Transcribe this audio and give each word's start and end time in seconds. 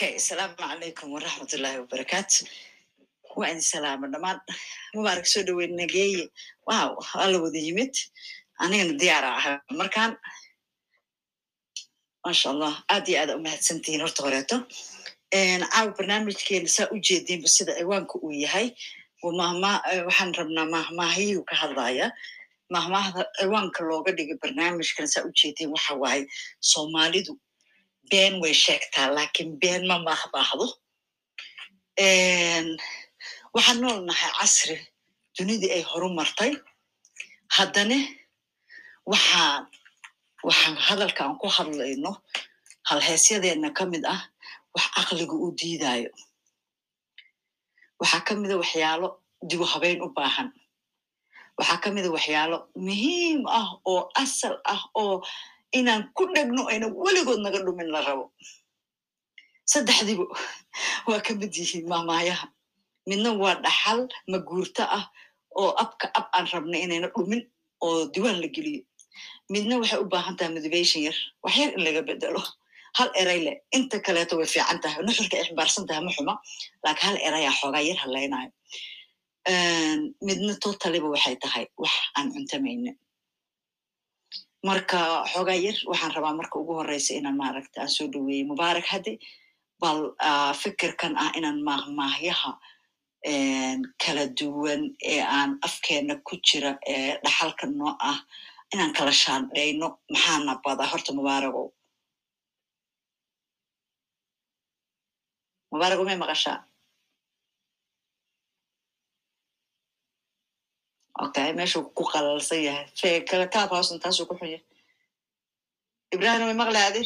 okay 0.00 0.16
asalaamu 0.20 0.54
calaykum 0.60 1.08
waraxmatullaahi 1.14 1.78
wabarakaatu 1.84 2.38
waa 3.38 3.48
idin 3.52 3.60
salaama 3.72 4.06
dhammaan 4.12 4.38
mubaarak 4.96 5.26
soo 5.32 5.42
dhaweyn 5.48 5.72
nageeye 5.80 6.24
wow 6.68 6.90
waa 7.14 7.26
la 7.32 7.38
wada 7.44 7.58
yimid 7.66 7.92
anigana 8.62 8.92
diyaara 9.00 9.30
ahay 9.38 9.56
markaan 9.80 10.12
maasha 12.24 12.46
allah 12.52 12.72
aad 12.94 13.06
iyo 13.10 13.18
aada 13.22 13.34
umahadsantihiin 13.40 14.00
horta 14.04 14.20
horeeto 14.26 14.56
caawa 15.32 15.90
barnaamijkeena 15.98 16.68
saa 16.76 16.88
u 16.94 16.96
jeediinba 17.08 17.48
sida 17.56 17.72
ciwaanka 17.78 18.14
uu 18.24 18.32
yahay 18.44 18.66
waxaan 19.22 20.32
rabnaa 20.40 20.64
mahmaahiyuu 20.76 21.44
ka 21.50 21.54
hadlaya 21.62 22.06
mahmaahda 22.74 23.22
ciwaanka 23.38 23.80
looga 23.88 24.12
dhigay 24.16 24.38
barnaamijkan 24.42 25.06
saa 25.12 25.24
u 25.28 25.30
jeediin 25.40 25.70
waxa 25.76 25.92
waaye 26.02 26.22
soomaalidu 26.70 27.32
been 28.10 28.34
way 28.42 28.54
sheegtaa 28.64 29.08
laakiin 29.16 29.50
been 29.62 29.82
ma 29.90 29.96
mahmaahdo 30.06 30.66
waxaan 33.54 33.78
nool 33.82 34.00
nahay 34.08 34.32
casri 34.38 34.76
dunidii 35.36 35.72
ay 35.76 35.82
horu 35.90 36.08
martay 36.18 36.52
haddana 37.56 37.98
waxaan 39.12 39.62
waxaan 40.46 40.76
hadalka 40.86 41.20
aan 41.24 41.36
ku 41.40 41.46
hadlayno 41.56 42.12
halheesyadeenna 42.88 43.68
ka 43.76 43.84
mid 43.92 44.04
ah 44.14 44.20
wax 44.74 44.86
caqliga 44.96 45.36
u 45.44 45.46
diidayo 45.58 46.10
waxaa 48.00 48.24
ka 48.26 48.32
mida 48.40 48.54
waxyaalo 48.62 49.08
dibu 49.48 49.64
habeyn 49.72 50.00
u 50.06 50.08
baahan. 50.16 50.48
Waxaa 51.58 51.80
ka 51.82 51.88
mida 51.94 52.08
waxyaalo 52.16 52.58
muhiim 52.86 53.40
ah 53.58 53.68
oo 53.90 54.02
asal 54.22 54.54
ah 54.74 54.82
oo 55.02 55.16
inaan 55.78 56.02
ku 56.16 56.22
dhegno 56.34 56.62
ayna 56.72 56.86
weligood 57.02 57.40
naga 57.44 57.58
dhumin 57.66 57.88
la 57.94 58.00
rabo 58.08 58.24
saddexdiiba 59.72 60.24
waa 61.08 61.20
ka 61.26 61.32
mid 61.40 61.52
yihiin 61.60 61.86
maamaayaha 61.92 62.46
midna 63.10 63.30
waa 63.42 63.54
dhaxal 63.64 64.00
maguurto 64.32 64.82
ah 64.98 65.04
oo 65.60 65.70
abka 65.82 66.06
ab 66.18 66.26
aan 66.36 66.46
rabna 66.52 66.76
inayna 66.84 67.08
dhumin 67.14 67.42
oo 67.86 68.00
diwaan 68.14 68.38
la 68.42 68.48
geliyo 68.56 68.82
midna 69.52 69.74
waxay 69.80 69.98
u 70.04 70.06
baahan 70.12 70.36
tahay 70.38 70.52
motivation 70.56 71.00
yar 71.06 71.18
wax 71.44 71.54
in 71.62 71.70
laga 71.86 72.02
bedelo 72.08 72.42
hal 72.98 73.08
eray 73.20 73.40
leh 73.46 73.56
inta 73.76 73.96
kaleeto 74.06 74.34
way 74.38 74.48
fiican 74.54 74.78
tahay 74.82 75.00
nuxurka 75.06 75.34
ay 75.38 75.44
ximbaarsan 75.48 75.84
tahay 75.88 76.02
ma 76.06 76.10
xuma 76.16 76.34
laakiin 76.84 77.06
hal 77.08 77.16
erayaa 77.28 77.54
xoogaa 77.60 77.82
yar 77.88 77.98
hadlaynayo 78.02 78.50
midna 80.26 80.52
totaliba 80.64 81.08
waxay 81.14 81.36
tahay 81.44 81.64
wax 81.82 81.94
aan 82.16 82.26
cuntamaynin 82.34 82.96
marka 84.68 85.00
xoogaa 85.32 85.58
yar 85.66 85.76
waxaan 85.90 86.12
rabaa 86.16 86.38
marka 86.40 86.56
ugu 86.60 86.72
horeysa 86.78 87.12
inaan 87.18 87.36
maaragta 87.42 87.78
aan 87.80 87.88
soo 87.96 88.06
dhaweeyey 88.12 88.44
mubaarak 88.50 88.86
haddi 88.92 89.12
bal 89.82 90.00
fikirkan 90.62 91.12
ah 91.24 91.30
inaan 91.38 91.58
maahmaahyaha 91.68 92.50
kala 94.02 94.24
duwan 94.38 94.82
ee 95.12 95.20
aan 95.38 95.50
afkeena 95.66 96.14
ku 96.26 96.34
jira 96.46 96.72
ee 96.94 97.10
dhaxalka 97.24 97.64
noo 97.78 97.92
ah 98.10 98.18
inaan 98.72 98.92
kala 98.98 99.12
shaandhayno 99.22 99.88
maxaana 100.12 100.52
bada 100.64 100.84
horta 100.90 101.10
mubaaragow 101.18 101.66
mubaaragow 105.72 106.04
may 106.08 106.18
maqashaa 106.22 106.58
okay 111.24 111.48
meeshuu 111.58 111.82
ku 111.96 112.02
qalalsan 112.12 112.60
yahay 112.68 112.86
fe 113.00 113.08
kala 113.30 113.46
taab 113.54 113.70
hoos 113.74 113.88
intaasuu 113.94 114.26
ku 114.30 114.34
xun 114.40 114.50
yahay 114.54 114.64
ibrahim 116.14 116.42
way 116.48 116.56
maqlaadi 116.62 117.02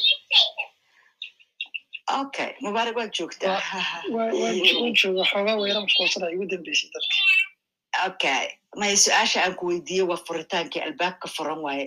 okay 2.23 2.51
mubaarak 2.65 2.97
waad 2.99 3.11
joogtaa 3.17 3.59
okay 8.09 8.45
maya 8.81 8.97
su'aasha 9.05 9.39
aan 9.45 9.55
ku 9.59 9.65
weydiiyey 9.71 10.07
waa 10.11 10.21
furitaankii 10.27 10.83
albaabka 10.87 11.27
furan 11.37 11.61
waaye 11.67 11.87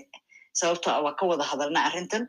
sababto 0.59 0.87
waa 1.05 1.13
ka 1.19 1.23
wada 1.29 1.43
hadalna 1.51 1.79
arrintan 1.89 2.23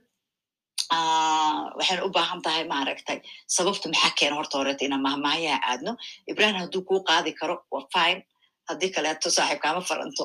waxayna 1.79 2.03
u 2.07 2.11
baahan 2.17 2.41
tahay 2.47 2.65
maaragtay 2.73 3.19
sababta 3.57 3.87
maxaa 3.93 4.13
keena 4.19 4.35
horta 4.39 4.55
horeeta 4.59 4.83
inaan 4.87 5.05
mahmaayaha 5.09 5.59
aadno 5.71 5.93
ibrahim 6.31 6.57
hadduu 6.63 6.83
kuu 6.89 7.01
qaadi 7.11 7.31
karo 7.41 7.55
waa 7.75 7.87
fine 7.95 8.21
haddii 8.69 8.91
kaleeto 8.97 9.29
saaxiib 9.37 9.61
kaama 9.65 9.83
faranto 9.91 10.25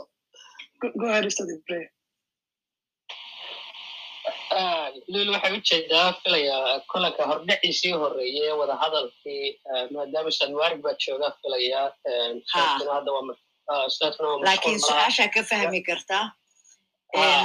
lul 5.13 5.29
waxay 5.33 5.53
u 5.57 5.61
jeedaa 5.69 6.07
filayaa 6.23 6.79
kulanka 6.91 7.23
hordhaciisii 7.31 7.93
horeeye 8.01 8.51
wada 8.59 8.75
hadalkii 8.83 9.45
maadaama 9.93 10.31
sanwarig 10.39 10.79
baa 10.85 10.95
jooga 11.05 11.29
filayaa 11.41 11.87
laakiin 14.47 14.79
su'aashaa 14.87 15.29
ka 15.35 15.41
fahmi 15.51 15.79
kartaa 15.89 16.25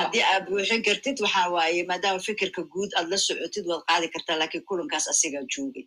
haddii 0.00 0.24
aad 0.32 0.44
buuxin 0.50 0.82
kartid 0.88 1.16
waxa 1.24 1.42
waaye 1.56 1.82
maadaama 1.90 2.20
fikirka 2.28 2.62
guud 2.72 2.90
aad 2.98 3.08
la 3.12 3.18
socotid 3.26 3.64
waad 3.70 3.82
qaadi 3.90 4.06
kartaa 4.14 4.36
laakiin 4.42 4.64
kulankaas 4.68 5.06
asigaa 5.12 5.44
joogay 5.54 5.84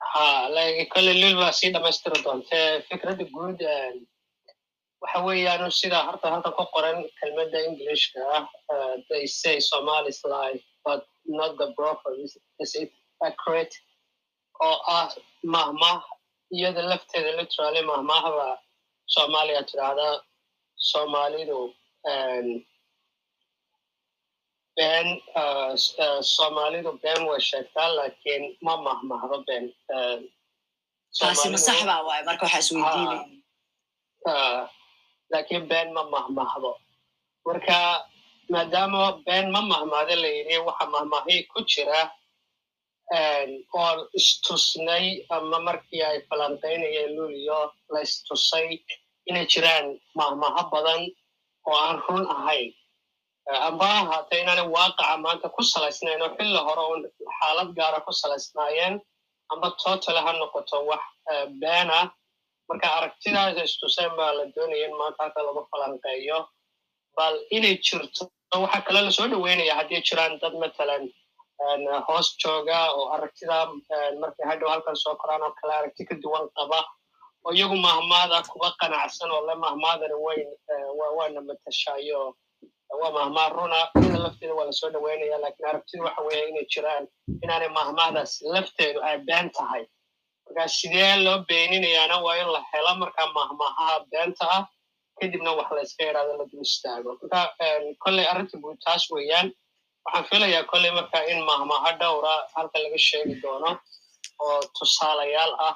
ha 0.00 0.26
kole 0.92 1.12
lul 1.20 1.34
baa 1.40 1.52
sii 1.58 1.72
dhamaystiri 1.74 2.22
doontee 2.24 2.66
fikradda 2.88 3.24
guud 3.34 3.60
waxa 5.02 5.18
weeyaan 5.26 5.70
sida 5.80 5.98
horta 6.06 6.26
halkan 6.32 6.52
ku 6.58 6.64
qoran 6.74 6.98
kelmadda 7.18 7.58
englishka 7.68 8.20
ah 8.36 8.44
they 9.08 9.24
say 9.40 9.56
somalis 9.70 10.20
life 10.24 10.64
but 10.86 11.02
not 11.38 11.52
the 11.60 11.68
proper 11.78 12.12
is 12.64 12.74
it 12.82 12.92
accurate? 13.28 13.74
Oo 14.66 14.78
ah 14.96 15.08
mahmah 15.54 15.98
iyada 16.56 16.82
lafteeda 16.90 17.30
literally 17.40 17.82
mahmahba 17.92 18.46
soomaaliya 19.14 19.62
tidhaahdaa 19.70 20.14
soomaalidu 20.90 21.60
been 24.78 25.08
soomaalidu 26.34 26.90
been 27.04 27.22
way 27.28 27.40
sheegtaa 27.50 27.88
laakiin 27.98 28.44
ma 28.66 28.74
mahmahdo 28.86 29.36
been 29.48 29.66
taasi 31.18 31.46
ma 31.54 31.58
sax 31.66 31.78
baa 31.88 32.00
waaye 32.08 32.22
marka 32.28 32.44
waxaa 32.46 32.62
isweydiinaya 32.64 33.24
laakiin 35.32 35.64
been 35.70 35.88
ma 35.96 36.02
mahmahdo 36.14 36.70
marka 37.46 37.78
maadaama 38.52 39.02
been 39.26 39.46
ma 39.54 39.60
mahmahdo 39.72 40.14
la 40.22 40.30
yidhi 40.36 40.56
waxa 40.68 40.86
mahmahii 40.94 41.40
ku 41.52 41.58
jira 41.72 42.00
oo 43.80 43.92
istusnay 44.18 45.06
ama 45.36 45.58
markii 45.68 46.02
ay 46.08 46.18
falanqaynayeen 46.28 47.10
luliyo 47.16 47.60
la 47.92 48.00
istusay 48.06 48.68
inay 49.28 49.46
jiraan 49.52 49.86
mahmaho 50.18 50.62
badan 50.72 51.02
oo 51.68 51.76
aan 51.84 51.96
run 52.06 52.24
ahayn 52.36 52.68
amba 53.68 53.84
ahaatee 54.00 54.40
inaanay 54.42 54.68
waaqaca 54.76 55.16
maanta 55.24 55.48
ku 55.56 55.62
salaysnayn 55.62 56.22
oo 56.22 56.30
xilli 56.36 56.60
hore 56.66 56.82
un 56.94 57.02
xaalad 57.38 57.68
gaara 57.78 58.00
ku 58.06 58.12
salaysnaayeen. 58.12 58.94
Amba 59.52 59.68
totale 59.82 60.20
ha 60.26 60.32
noqoto 60.32 60.76
wax 60.90 61.04
been 61.60 61.90
ah. 61.90 62.06
Marka 62.68 62.88
aragtidaas 62.98 63.56
istuseen 63.64 64.12
baa 64.18 64.32
la 64.38 64.44
doonaya 64.56 64.86
in 64.88 64.94
maanta 65.00 65.22
halka 65.24 65.40
lagu 65.46 65.62
falanqeeyo. 65.72 66.38
Bal 67.16 67.34
inay 67.56 67.74
jirto 67.86 68.28
waxaa 68.52 68.82
kale 68.86 69.00
la 69.06 69.10
soo 69.10 69.28
dhaweynaya 69.32 69.74
haddii 69.78 70.02
jiraan 70.08 70.38
dad 70.40 70.54
matalan 70.62 71.04
hoos 72.08 72.28
jooga 72.42 72.78
oo 72.98 73.06
aragtida 73.14 73.56
markay 74.20 74.46
hadhow 74.50 74.68
halkan 74.72 74.96
soo 74.96 75.14
koraan 75.16 75.42
oo 75.42 75.52
kale 75.60 75.72
aragti 75.74 76.04
ka 76.08 76.14
duwan 76.22 76.46
qaba. 76.56 76.80
Oo 77.44 77.52
iyagu 77.56 77.76
mahmaada 77.76 78.42
kuba 78.52 78.68
qanacsan 78.80 79.30
oo 79.30 79.46
le 79.48 79.54
mahmaadani 79.54 80.14
wayn 80.26 80.48
waana 81.18 81.40
matashayo 81.48 82.36
waa 83.00 83.10
mahmaad 83.18 83.52
runa 83.56 83.80
iyada 84.00 84.18
lafteeda 84.24 84.54
waa 84.58 84.64
la 84.68 84.72
soo 84.72 84.90
dhaweynaya 84.94 85.38
laakiin 85.42 85.68
aragtidu 85.70 86.02
waxa 86.04 86.22
weeya 86.26 86.44
inay 86.50 86.66
jiraan 86.72 87.04
inaanay 87.44 87.68
mahmaadaas 87.78 88.32
lafteedu 88.54 88.98
ay 89.08 89.16
been 89.28 89.50
tahay. 89.50 89.84
Marka 90.46 90.68
sidee 90.68 91.16
loo 91.24 91.38
beeninayaana 91.48 92.16
waa 92.24 92.36
in 92.42 92.48
la 92.54 92.62
helo 92.72 92.92
markaa 93.02 93.26
mahmahaha 93.38 93.96
beenta 94.10 94.46
ah 94.56 94.64
kadibna 95.20 95.50
wax 95.58 95.68
la 95.76 95.82
iska 95.86 96.02
yaraado 96.08 96.32
la 96.40 96.44
dul 96.50 96.62
istaago. 96.68 97.10
Marka 97.22 97.40
kolley 98.02 98.26
arrinta 98.32 98.56
guud 98.62 98.78
taas 98.84 99.04
weeyaan 99.14 99.48
waxaan 100.04 100.24
filayaa 100.30 100.64
kolley 100.70 100.90
marka 100.98 101.18
in 101.32 101.40
mahmaha 101.50 101.90
dhowra 102.00 102.34
halka 102.54 102.78
laga 102.84 102.98
sheegi 103.08 103.34
doono 103.42 103.70
oo 104.44 104.60
tusaalayaal 104.78 105.52
ah 105.68 105.74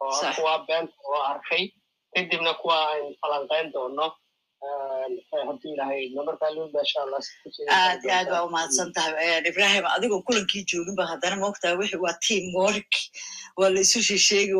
oo 0.00 0.32
kuwa 0.36 0.54
beenta 0.68 0.94
oo 1.08 1.22
arkay 1.32 1.64
kadibna 2.14 2.52
kuwa 2.60 2.76
ayn 2.92 3.06
falanqayn 3.20 3.72
doono 3.74 4.06
aad 7.80 8.02
aad 8.16 8.28
baa 8.32 8.42
umahadsan 8.48 8.88
tahay 8.96 9.38
ibrahim 9.50 9.84
adigoo 9.96 10.22
kulankii 10.28 10.62
jooginba 10.70 11.04
haddana 11.12 11.36
maogtaha 11.42 11.74
wixi 11.80 11.96
waa 12.04 12.16
team 12.26 12.44
work 12.62 12.92
waa 13.60 13.70
la 13.74 13.80
isu 13.86 13.98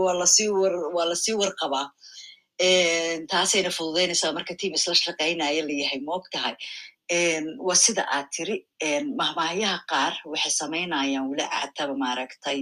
waa 0.07 1.07
la 1.11 1.17
sii 1.25 1.35
warqabaa 1.43 1.87
taasayna 3.33 3.71
fududaynaysaa 3.77 4.33
marka 4.37 4.55
team 4.61 4.73
isla 4.79 4.95
shaqaynaya 5.05 5.63
layahay 5.69 6.01
maog 6.09 6.25
tahay 6.35 6.55
waa 7.67 7.79
sida 7.85 8.03
aad 8.17 8.27
tiri. 8.37 8.57
Mahmaahyaha 9.21 9.79
qaar 9.91 10.13
waxay 10.33 10.53
samaynayaan 10.61 11.27
weli 11.31 11.45
caataba 11.55 11.95
maaragtay. 12.05 12.59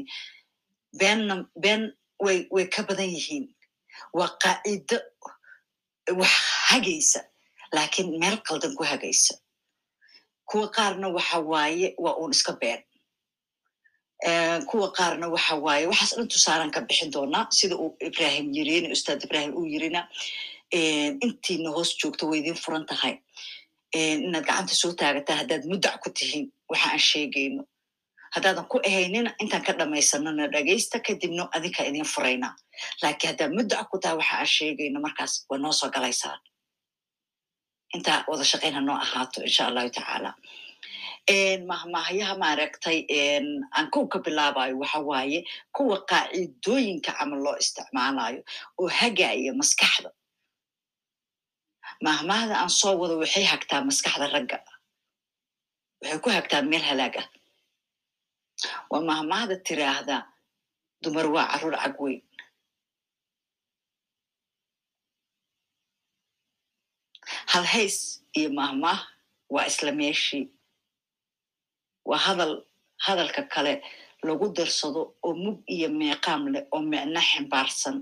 Beenna 1.01 1.35
been 1.65 1.83
way 2.25 2.39
way 2.55 2.65
ka 2.75 2.83
badan 2.89 3.11
yihiin. 3.17 3.45
Waa 4.19 4.31
qaacido 4.43 4.97
wax 6.21 6.33
hagaysa 6.71 7.21
laakiin 7.75 8.09
meel 8.21 8.37
qaldan 8.49 8.75
ku 8.79 8.85
hagaysa. 8.85 9.35
Kuwa 10.49 10.67
qaarna 10.77 11.09
waxa 11.17 11.39
waaye 11.53 11.95
waa 12.05 12.15
uun 12.21 12.31
iska 12.37 12.53
been. 12.61 12.81
Kuwa 14.71 14.89
qaarna 14.99 15.27
waxa 15.35 15.55
waaye 15.65 15.87
waxaas 15.91 16.13
dhan 16.17 16.29
tusaalan 16.33 16.71
ka 16.75 16.81
bixin 16.89 17.11
doonaa 17.15 17.47
sida 17.59 17.77
uu 17.77 17.97
ibrahim 18.09 18.47
yirina 18.57 18.89
ustaad 18.97 19.21
ibrahim 19.27 19.53
uu 19.59 19.67
yirina 19.73 20.01
intiina 21.27 21.71
hoos 21.77 21.91
joogto 22.01 22.25
way 22.31 22.39
idin 22.41 22.55
furan 22.63 22.85
tahay. 22.91 23.15
Inaad 23.95 24.45
gacanta 24.49 24.75
soo 24.81 24.93
taagataa 25.01 25.37
haddaad 25.41 25.65
muddac 25.71 25.97
ku 26.03 26.09
tihiin 26.19 26.47
waxa 26.71 26.89
aan 26.93 27.03
sheegayno 27.09 27.63
haddaadan 28.35 28.67
ku 28.73 28.77
ahaynina 28.89 29.31
intaan 29.43 29.63
ka 29.67 29.73
dhamaysanona 29.79 30.45
dhagaysta 30.55 30.97
kadibna 31.07 31.43
adinka 31.57 31.83
idin 31.89 32.05
furaynaa 32.15 32.55
laakiin 33.03 33.29
haddaad 33.31 33.53
muddac 33.57 33.85
ku 33.91 33.97
tahay 34.03 34.17
waxa 34.21 34.35
aan 34.41 34.47
sheegayno 34.57 34.99
markaas 35.07 35.33
waa 35.51 35.59
noo 35.63 35.73
soo 35.81 35.91
galaysaan 35.95 36.41
intaa 37.97 38.19
wada 38.31 38.45
shaqayna 38.51 38.81
noo 38.87 38.97
ahaato 39.05 39.39
insha 39.49 39.63
allahu 39.69 39.91
tacaala. 39.97 40.31
Mahmahyaha 41.71 42.35
maaragtay 42.43 42.99
aan 43.77 43.87
kow 43.95 44.05
ka 44.13 44.19
bilaabayo 44.25 44.75
waxa 44.83 45.01
waaye 45.11 45.41
kuwa 45.77 45.97
qaacidooyinka 46.11 47.11
camal 47.19 47.41
loo 47.45 47.57
isticmaalayo 47.63 48.41
oo 48.81 48.89
hagaaya 48.99 49.53
maskaxda. 49.61 50.11
Mahmahda 52.07 52.55
aan 52.63 52.71
soo 52.81 52.95
wado 53.01 53.15
waxay 53.23 53.45
hagtaa 53.53 53.81
maskaxda 53.89 54.27
ragga. 54.35 54.59
Waxay 56.03 56.19
ku 56.25 56.29
hagtaa 56.37 56.63
meel 56.71 56.85
halaag 56.91 57.15
ah 57.23 57.27
waa 58.91 59.03
mahmahda 59.11 59.55
tiraahda. 59.67 60.17
Dumar 61.03 61.27
waa 61.35 61.47
carruur 61.51 61.77
cagweyn 61.83 62.23
halhays 67.53 67.97
iyo 68.39 68.49
mahmah 68.59 68.99
waa 69.53 69.67
isla 69.71 69.93
meeshii. 70.01 70.45
Waa 72.09 72.19
hadal 72.27 72.53
hadalka 73.05 73.43
kale 73.55 73.75
lagu 74.27 74.47
darsado 74.57 75.03
oo 75.27 75.35
mug 75.43 75.59
iyo 75.75 75.89
meeqaam 76.01 76.43
leh 76.53 76.65
oo 76.75 76.83
micno 76.93 77.21
ximbaarsan 77.31 77.97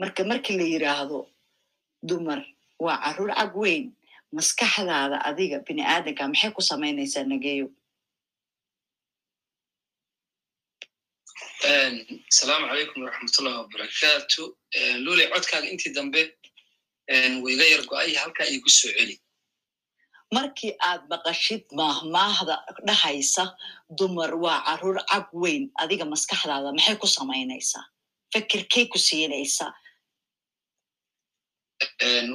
marka 0.00 0.22
markii 0.30 0.56
la 0.58 0.64
yidhaahdo 0.72 1.18
dumar 2.08 2.40
waa 2.84 2.98
carruur 3.04 3.32
cag 3.38 3.54
weyn. 3.62 3.84
Maskaxdaada 4.36 5.16
adiga 5.28 5.58
bini 5.66 5.82
aadanka 5.92 6.24
maxay 6.30 6.50
ku 6.56 6.62
samaynaysaa 6.70 7.24
nageeyo 7.32 7.66
asalaamu 11.34 12.66
calaykum 12.68 13.02
waraxmatullahi 13.04 13.56
wabarakaatu 13.62 14.42
luley 15.04 15.26
codkaaga 15.32 15.68
intii 15.72 15.92
dambe 15.96 16.22
wayga 17.44 17.64
yar 17.72 17.82
go'ay 17.90 18.14
halkaa 18.22 18.46
iigu 18.52 18.68
soo 18.78 18.92
celi. 18.98 19.16
Markii 20.34 20.72
aad 20.88 21.02
maqashid 21.10 21.64
maahmaahda 21.78 22.54
dhahaysa 22.86 23.44
dumar 23.98 24.34
waa 24.44 24.60
carruur 24.66 24.98
cag 25.10 25.26
weyn 25.42 25.64
adiga 25.82 26.04
maskaxdaada 26.12 26.70
maxay 26.76 26.96
ku 27.02 27.06
samaynaysaa 27.16 27.84
fikirkay 28.32 28.84
ku 28.92 28.98
siinaysaa 28.98 29.72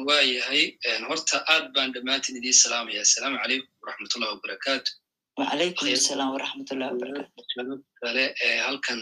waa 0.07 0.21
yahay 0.35 0.63
horta 1.09 1.37
aad 1.53 1.65
baan 1.75 1.89
dhammaantiin 1.95 2.37
idiin 2.39 2.53
salaamaya 2.63 3.01
assalaamu 3.05 3.37
calaykum 3.43 3.71
waraxmatullahi 3.83 4.31
wabarakaatu 4.35 4.91
wacalaykum 5.39 5.87
asalaam 5.97 6.29
waraxmatullahi 6.35 6.91
wabarakaatu 6.93 7.75
kale 8.01 8.23
ee 8.47 8.57
halkan 8.67 8.99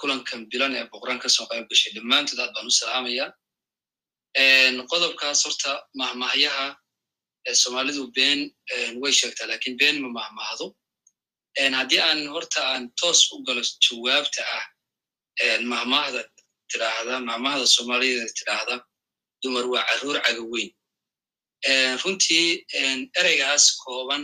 kulankan 0.00 0.40
bilan 0.52 0.72
ee 0.78 0.84
boqoraan 0.92 1.18
ka 1.24 1.28
soo 1.36 1.46
qayb 1.50 1.64
gashay. 1.70 1.90
Dhammaantood 1.96 2.38
aad 2.44 2.52
baan 2.56 2.66
u 2.70 2.74
salaamaya 2.80 3.26
qodobkaas 4.92 5.40
horta 5.46 5.72
mahmahyaha 6.00 6.66
soomaalidu 7.62 8.02
been 8.18 8.40
way 9.02 9.12
sheegtaa 9.20 9.46
laakiin 9.50 9.76
been 9.82 9.96
ma 10.04 10.08
mahmahdo 10.20 10.66
haddii 11.78 12.00
aan 12.08 12.20
horta 12.34 12.60
aan 12.72 12.82
toos 13.00 13.20
u 13.32 13.42
galo 13.46 13.62
jawaabta 13.86 14.42
ah 14.56 14.64
mahmahda 15.72 16.20
tidhaahda 16.70 17.14
mahmahda 17.30 17.64
soomaalida 17.76 18.24
tidhaahda 18.38 18.74
dumar 19.42 19.64
waa 19.72 19.84
carruur 19.88 20.16
caga 20.26 20.42
weyn. 20.52 20.70
Runtii 22.02 22.46
ereygaas 23.20 23.64
kooban 23.84 24.22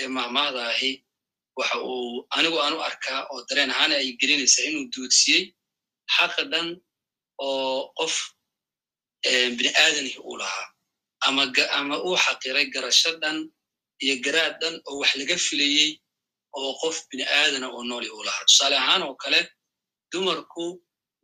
ee 0.00 0.08
mahmahda 0.16 0.60
ahi 0.72 0.90
waxa 1.58 1.76
uu 1.90 2.26
anigu 2.36 2.58
aan 2.64 2.74
u 2.78 2.80
arkaa 2.90 3.20
oo 3.32 3.40
dareen 3.48 3.70
ahaana 3.74 3.94
ay 4.00 4.08
gelinaysaa 4.20 4.64
inuu 4.68 4.84
duudsiyey 4.94 5.42
xaqa 6.14 6.42
dhan 6.52 6.68
oo 7.46 7.92
qof 7.98 8.14
bini 9.56 9.70
aadanihi 9.84 10.18
uu 10.28 10.36
lahaa. 10.42 10.66
Ama 11.78 11.96
uu 12.06 12.16
xaqiray 12.24 12.66
garasho 12.74 13.10
dhan 13.22 13.36
iyo 14.04 14.14
garaad 14.24 14.54
dhan 14.62 14.74
oo 14.88 14.96
wax 15.00 15.10
laga 15.20 15.36
filayey 15.46 15.88
oo 16.58 16.70
qof 16.82 16.96
bini 17.10 17.24
aadana 17.38 17.66
oo 17.74 17.82
nooli 17.90 18.08
uu 18.16 18.22
lahaa. 18.28 18.44
Tusaale 18.48 18.76
ahaan 18.82 19.02
oo 19.08 19.14
kale 19.22 19.40
dumarku 20.12 20.64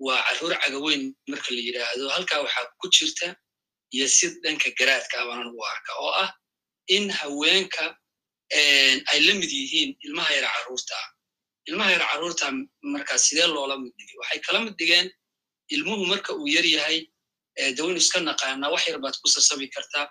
waa 0.06 0.22
carruur 0.26 0.54
cagaweyn 0.62 1.02
marka 1.30 1.50
la 1.56 1.60
yidhaahdo 1.66 2.04
halkaa 2.14 2.40
waxaa 2.44 2.66
ku 2.80 2.86
jirta 2.96 3.26
iyo 3.94 4.06
si 4.16 4.26
dhanka 4.42 4.68
garaadka 4.78 5.14
abaanan 5.22 5.48
ugu 5.52 5.64
arka 5.74 5.92
oo 6.04 6.12
ah 6.24 6.30
in 6.96 7.04
haweenka 7.18 7.84
ay 9.12 9.18
la 9.26 9.32
mid 9.40 9.50
yihiin 9.60 9.90
ilmaha 10.06 10.30
yar 10.36 10.46
carruurta 10.54 10.94
ah 11.02 11.08
ilmaha 11.68 11.90
yar 11.94 12.04
carruurta 12.10 12.46
markaa 12.94 13.18
sidee 13.26 13.46
loola 13.54 13.74
mid 13.82 13.92
dhigay? 13.98 14.16
Waxay 14.20 14.40
kala 14.46 14.58
mid 14.66 14.74
dhigeen 14.80 15.06
ilmuhu 15.74 16.04
marka 16.12 16.30
uu 16.40 16.48
yar 16.56 16.64
yahay 16.76 16.98
dawaynu 17.76 17.98
iska 18.04 18.18
naqaanaa 18.28 18.70
wax 18.74 18.82
yar 18.90 18.98
baad 19.04 19.16
ku 19.22 19.28
sasabi 19.36 19.66
kartaa 19.74 20.06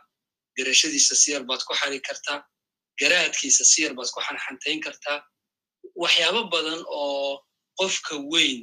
garashadiisa 0.58 1.14
si 1.22 1.28
yar 1.34 1.44
baad 1.50 1.62
ku 1.68 1.74
xari 1.82 2.00
kartaa 2.08 2.40
garaadkiisa 3.02 3.64
si 3.72 3.78
yar 3.84 3.94
baad 3.98 4.10
ku 4.16 4.20
xanxantayn 4.28 4.80
kartaa 4.86 5.18
waxyaabo 6.04 6.42
badan 6.54 6.82
oo 7.00 7.32
qofka 7.80 8.14
weyn 8.32 8.58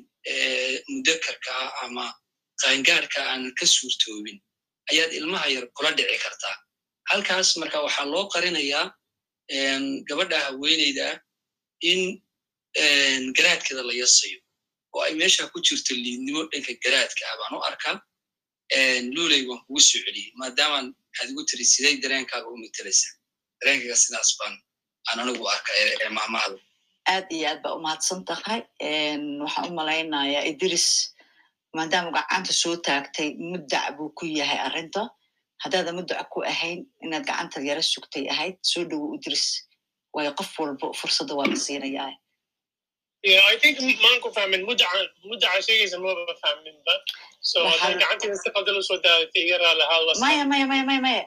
mudakarka 0.95 1.51
ah 1.63 1.71
ama 1.85 2.07
qaangaarka 2.63 3.19
aanan 3.31 3.53
ka 3.59 3.67
suurtoobin 3.75 4.39
ayaad 4.91 5.13
ilmaha 5.19 5.47
yar 5.55 5.65
kula 5.77 5.91
dhici 5.99 6.19
kartaa. 6.25 6.57
Halkaas 7.11 7.49
marka 7.61 7.79
waxaa 7.87 8.07
loo 8.13 8.25
qarinayaa 8.35 8.85
gabadha 10.09 10.39
haweeneyda 10.47 11.21
in 11.81 12.01
garaadkeeda 13.37 13.83
la 13.83 13.93
yasayo. 13.93 14.39
Oo 14.95 15.03
ay 15.07 15.15
meesha 15.15 15.51
ku 15.53 15.59
jirto 15.61 15.95
liidnimo 15.95 16.41
dhanka 16.51 16.73
garaadka 16.85 17.23
ah 17.31 17.57
u 17.57 17.63
arkaa. 17.71 17.97
Luley 19.15 19.47
waan 19.49 19.61
kugu 19.67 19.81
soo 19.81 19.99
celiyey 20.05 20.33
maadaamaan 20.41 20.87
waxaad 21.11 21.31
igu 21.31 21.43
tiri 21.49 21.65
siday 21.65 21.95
dareenkaaga 22.03 22.49
u 22.49 22.57
mitelaysa 22.57 23.09
dareenkaaga 23.61 23.97
sidaas 23.97 24.31
baan 24.39 24.55
aan 25.09 25.19
anigu 25.23 25.45
arka 25.55 25.71
ee 25.81 26.09
mahmahda 26.19 26.59
aad 27.13 27.27
iyo 27.37 27.47
aad 27.51 27.61
baa 27.63 27.75
umahadsan 27.79 28.25
tahay. 28.29 28.61
Waxaan 29.45 29.69
u 29.71 29.75
malaynayaa 29.79 30.45
idris 30.51 30.87
maadaama 31.77 32.11
gacanta 32.17 32.53
soo 32.63 32.77
taagtay 32.87 33.29
muddac 33.51 33.87
buu 33.97 34.11
ku 34.19 34.25
yahay 34.27 34.59
arrinta 34.67 35.03
haddaada 35.65 35.91
muddac 35.99 36.27
ku 36.33 36.39
ahayn 36.53 36.81
inaad 37.05 37.25
gacanta 37.29 37.59
yara 37.69 37.83
sugtay 37.93 38.25
ahayd 38.35 38.57
soo 38.73 38.85
dhowo 38.91 39.07
idris 39.17 39.45
waayo 40.15 40.33
qof 40.41 40.51
walba 40.63 40.87
fursadda 41.01 41.33
waa 41.39 41.49
la 41.53 41.57
siinayaa 41.67 42.13
maya 50.25 50.45
maya 50.53 50.67
maya 50.73 50.85
maya 50.91 51.01
maya 51.07 51.23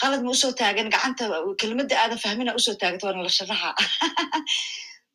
qalad 0.00 0.20
ma 0.26 0.30
u 0.34 0.38
soo 0.42 0.52
taagan 0.60 0.88
gacanta 0.94 1.24
kelmadda 1.60 1.94
aadan 2.02 2.20
fahmina 2.24 2.50
u 2.58 2.60
soo 2.66 2.76
taagta 2.82 3.04
waana 3.06 3.22
la 3.28 3.32
sharaxa 3.38 3.70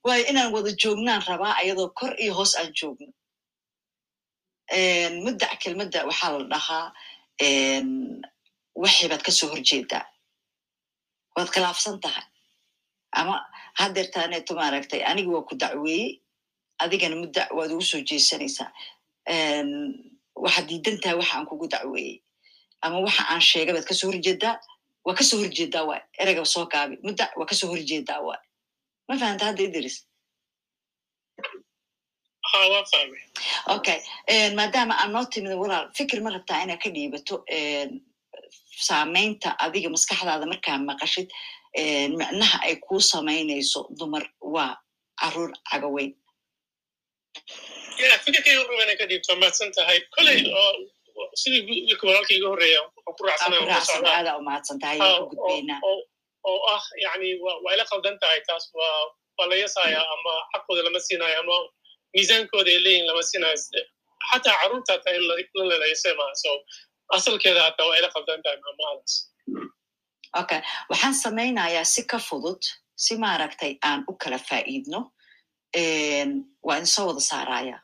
waayo 0.07 0.23
inaan 0.31 0.49
wada 0.55 0.71
joognaan 0.83 1.21
rabaa 1.29 1.53
ayadoo 1.61 1.89
kor 1.99 2.11
iyo 2.23 2.33
hoos 2.39 2.53
aan 2.59 2.69
joogno 2.79 3.09
muddac 5.25 5.53
kelmadda 5.63 5.99
waxaa 6.09 6.31
la 6.37 6.45
dhahaa 6.53 6.85
waxii 8.83 9.07
baad 9.11 9.23
ka 9.27 9.31
soo 9.39 9.49
horjeedaa 9.53 10.03
waad 11.35 11.49
khilaafsan 11.53 11.97
tahay 12.03 12.25
ama 13.19 13.35
hadeertaaneeto 13.79 14.51
maaragtay 14.59 15.01
anigi 15.09 15.29
waa 15.35 15.47
ku 15.49 15.55
dacweeyey 15.61 16.09
adigana 16.83 17.15
muddac 17.21 17.49
waad 17.57 17.71
ugu 17.73 17.85
soo 17.91 18.01
jeesanaysaa 18.09 18.69
waxaad 20.43 20.65
diidan 20.69 20.97
tahay 21.01 21.15
waxa 21.19 21.33
aan 21.37 21.45
kugu 21.49 21.67
dacweeyey 21.73 22.15
ama 22.85 22.97
waxa 23.05 23.23
aan 23.31 23.41
sheegay 23.49 23.73
baad 23.75 23.87
ka 23.89 23.95
soo 23.99 24.07
horjeedaa 24.11 24.55
waa 25.05 25.15
ka 25.19 25.23
soo 25.29 25.39
horjeedaa 25.43 25.83
waay 25.89 26.01
ereyga 26.21 26.43
soo 26.53 26.65
gaabi 26.73 26.95
muddac 27.07 27.31
waa 27.39 27.47
ka 27.49 27.55
soo 27.59 27.69
horjeedaa 27.73 28.19
waay 28.27 28.41
ma 29.07 29.13
fahanta 29.21 29.43
hadda 29.49 29.63
idris 29.69 29.97
okay 33.75 33.99
maadaama 34.59 34.93
aan 35.01 35.11
noo 35.15 35.25
timid 35.33 35.53
walaal 35.63 35.85
fikir 35.97 36.19
ma 36.25 36.29
rabtaa 36.35 36.63
inaad 36.63 36.79
ka 36.83 36.89
dhiibato 36.95 37.35
saamaynta 38.87 39.49
adiga 39.65 39.89
maskaxdaada 39.95 40.45
markaa 40.51 40.77
maqashid 40.89 41.27
micnaha 42.19 42.57
ay 42.67 42.75
kuu 42.85 43.01
samaynayso 43.11 43.79
dumar 43.99 44.23
waa 44.55 44.71
carruur 45.21 45.51
cagaweyn. 45.69 46.11
Ya 48.01 48.17
fikirkayga 48.25 48.61
mahadsan 49.41 49.69
tahay? 49.77 49.97
Koley 50.15 50.39
oo 50.53 50.73
sidii 51.41 51.61
wiilka 51.67 52.03
walaalka 52.07 52.33
iga 52.37 52.47
horreeya 52.51 52.79
waxaan 52.85 53.03
ku 53.05 53.11
Ah, 55.01 55.17
oo 56.49 56.59
ah 56.73 56.83
yani 57.05 57.29
waa 57.43 57.73
ila 57.75 57.85
qaldan 57.91 58.17
tahay 58.21 58.39
taas 58.47 58.65
waa 58.77 59.01
waa 59.37 59.47
la 59.51 59.55
yasaya 59.63 60.01
ama 60.13 60.33
xaqooda 60.53 60.81
lama 60.85 60.99
siinayo 61.07 61.37
ama 61.43 61.55
miisaankooda 62.13 62.69
ay 62.73 62.79
leeyihiin 62.85 63.07
lama 63.09 63.21
siinayo 63.29 63.57
xataa 64.29 64.55
carruurta 64.61 64.91
hataa 64.95 65.13
in 65.17 65.23
la 65.29 65.35
lelayase 65.71 66.09
maaha. 66.19 66.33
So 66.43 66.49
asalkeeda 67.15 67.61
hataa 67.67 67.87
waa 67.89 67.97
ila 67.99 68.09
qaldan 68.15 68.41
tahay 68.43 68.59
maamahadaas 68.65 69.13
okay 70.41 70.61
waxaan 70.89 71.15
samaynayaa 71.23 71.85
si 71.93 72.01
ka 72.11 72.17
fudud 72.27 72.61
si 73.03 73.13
maaragtay 73.23 73.73
aan 73.89 73.99
u 74.09 74.13
kala 74.23 74.39
faa'iidno 74.49 74.99
waa 76.67 76.77
idin 76.77 76.87
soo 76.95 77.05
wada 77.09 77.19
saaraya 77.31 77.77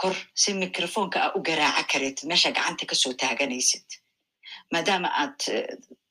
kor 0.00 0.14
si 0.42 0.50
microfonka 0.54 1.18
aa 1.24 1.32
u 1.36 1.42
garaaca 1.48 1.84
kareetid 1.92 2.26
meesha 2.30 2.50
gacanta 2.56 2.84
ka 2.90 2.94
soo 3.02 3.12
taaganaysid 3.22 3.86
maadaama 4.72 5.08
aad 5.22 5.38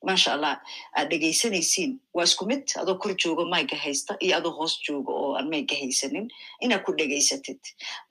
maasha 0.07 0.29
allah 0.35 0.53
aad 0.97 1.07
dhegaysanaysiin 1.11 1.91
waa 2.15 2.23
isku 2.29 2.43
mid 2.51 2.63
adoo 2.81 2.95
kor 3.01 3.11
joogo 3.23 3.43
mayga 3.53 3.77
haysta 3.85 4.13
iyo 4.25 4.33
adoo 4.37 4.53
hoos 4.59 4.73
joogo 4.87 5.11
oo 5.23 5.31
aan 5.37 5.47
mayga 5.53 5.75
haysanin 5.81 6.27
inaad 6.63 6.83
ku 6.85 6.91
dhegaysatid 6.99 7.61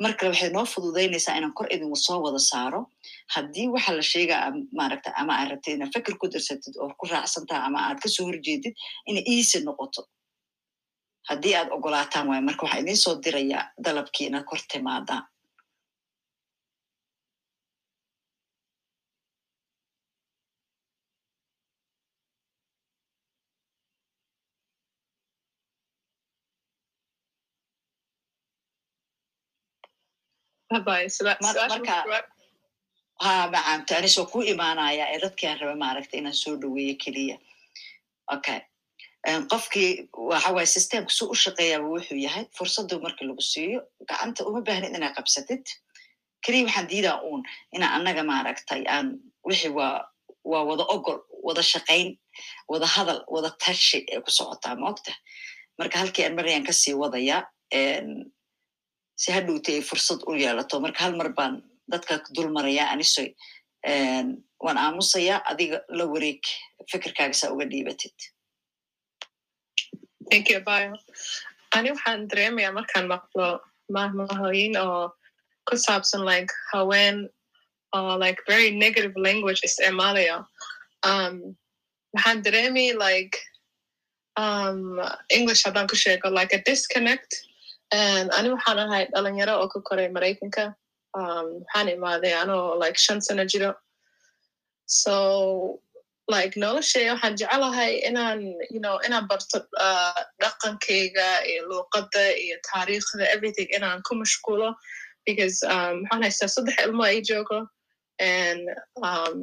mar 0.02 0.12
kale 0.16 0.28
waxay 0.32 0.50
noo 0.56 0.64
fududaynaysaa 0.74 1.36
inaan 1.38 1.54
kor 1.58 1.66
idin 1.74 1.96
soo 2.06 2.18
wada 2.24 2.38
saaro 2.50 2.80
haddii 3.34 3.66
waxa 3.74 3.92
la 3.98 4.04
sheegaa 4.12 4.44
maaragta 4.78 5.10
ama 5.20 5.32
aad 5.38 5.48
rabtid 5.52 5.74
inaad 5.76 5.92
fikir 5.96 6.14
ku 6.20 6.26
darsatid 6.34 6.74
oo 6.82 6.90
ku 7.00 7.04
raacsantaha 7.12 7.60
ama 7.68 7.78
aad 7.88 7.98
ka 8.02 8.08
soo 8.14 8.24
horjeedid 8.28 8.74
inay 9.10 9.24
easy 9.34 9.58
noqoto. 9.66 10.02
Haddii 11.28 11.54
aad 11.58 11.68
ogolaataan 11.76 12.26
waay 12.30 12.42
marka 12.48 12.62
waxaan 12.64 12.82
idiin 12.84 13.02
soo 13.04 13.14
dirayaa 13.24 13.64
dalabkii 13.84 14.26
inaad 14.30 14.46
kor 14.50 14.60
timaadaan 14.72 15.24
ha 33.24 33.32
macaamto 33.54 33.92
anisoo 33.98 34.26
ku 34.32 34.38
imaanaya 34.52 35.04
ee 35.14 35.18
dadkiaan 35.24 35.58
raba 35.60 35.74
maaragta 35.84 36.14
inaan 36.20 36.34
soo 36.42 36.54
dhoweeyo 36.62 36.94
keliya. 37.02 37.36
Okay 38.36 38.60
qofkii 39.52 39.90
waxawaaye 40.30 40.66
systemka 40.74 41.12
su 41.18 41.24
u 41.32 41.34
shaqeeyaaba 41.44 41.86
wuxuu 41.94 42.18
yahay. 42.26 42.44
Fursaddu 42.56 42.94
markii 43.04 43.26
lagu 43.28 43.42
siiyo 43.52 43.80
gacanta 44.08 44.40
uma 44.48 44.60
baahnid 44.68 44.92
inaad 44.96 45.14
qabsatid. 45.18 45.64
Keliya 46.44 46.64
waxaan 46.66 46.86
diidaa 46.90 47.16
uun 47.28 47.42
inaa 47.76 47.90
annaga 47.96 48.22
maaragtay 48.30 48.82
aan 48.94 49.06
wixii 49.48 49.72
waa 49.78 49.96
waa 50.52 50.62
wada 50.68 50.84
ogol 50.94 51.18
wada 51.46 51.62
shaqayn 51.72 52.08
wada 52.72 52.86
hadal 52.94 53.20
wada 53.34 53.50
tashi 53.64 53.98
ee 54.12 54.20
ku 54.24 54.30
socotaa 54.38 54.74
maogta. 54.82 55.12
Marka 55.78 55.96
halkii 56.02 56.24
aan 56.24 56.34
marayaan 56.38 56.64
ka 56.68 56.72
sii 56.72 56.94
wadaya 57.02 57.36
si 59.22 59.28
hadhowti 59.36 59.70
ay 59.76 59.82
fursad 59.88 60.20
u 60.26 60.32
yeelato. 60.42 60.80
Marka 60.84 61.00
hal 61.04 61.14
mar 61.20 61.28
baan 61.38 61.54
dadka 61.92 62.14
dul 62.36 62.48
maraya 62.56 62.84
anisoy 62.94 63.28
waan 64.64 64.78
aamusayaa 64.84 65.38
adiga 65.50 65.78
la 65.98 66.04
wareeg 66.12 66.42
fikirkaaga 66.90 67.34
saa 67.40 67.52
uga 67.54 67.64
dhiibatid. 67.72 68.16
Ani 71.76 71.88
waxaan 71.94 72.28
dareemayaa 72.30 72.72
markaan 72.78 73.06
maqlo 73.12 73.46
mahmahooyin 73.96 74.74
oo 74.86 75.04
ku 75.68 75.74
saabsan 75.86 76.22
like 76.30 76.50
haween 76.72 77.16
oo 77.96 78.12
like 78.22 78.40
very 78.50 78.70
negative 78.84 79.14
language 79.26 79.60
isticmaalayo 79.68 80.36
um 81.10 81.34
waxaan 82.14 82.42
dareemi 82.44 82.86
like 83.04 83.36
um 84.44 84.98
english 85.36 85.62
haddaan 85.66 85.88
ku 85.90 85.96
sheego 85.96 86.28
like 86.38 86.52
a 86.58 86.60
disconnect. 86.70 87.30
And 87.92 88.30
ani 88.38 88.48
waxaan 88.54 88.78
ahay 88.84 89.04
dhalinyaro 89.14 89.54
oo 89.62 89.68
ka 89.72 89.78
koray 89.88 90.08
maraykanka 90.16 90.64
waxaan 91.14 91.88
imaaday 91.96 92.34
anoo 92.42 92.78
like 92.82 92.98
shan 93.04 93.20
sano 93.20 93.44
jiro 93.52 93.70
so 94.86 95.80
like 96.34 96.54
noloshaya 96.62 97.12
waxaan 97.14 97.36
jecelahay 97.40 97.92
inaan 98.08 98.40
you 98.74 98.80
know 98.84 98.96
inaan 99.06 99.26
barto 99.30 99.58
uh, 99.86 100.20
dhaqankayga 100.42 101.28
iyo 101.50 101.62
luuqadda 101.70 102.24
iyo 102.44 102.56
taariikhda 102.68 103.24
everything 103.34 103.68
inaan 103.76 104.02
ku 104.06 104.14
mashquulo 104.22 104.68
because 105.26 105.56
um 105.74 105.96
waxaan 106.04 106.22
haystaa 106.26 106.52
saddex 106.54 106.76
ilmo 106.86 107.02
ay 107.10 107.18
joogo 107.30 107.58
and 108.32 108.62
um 109.08 109.34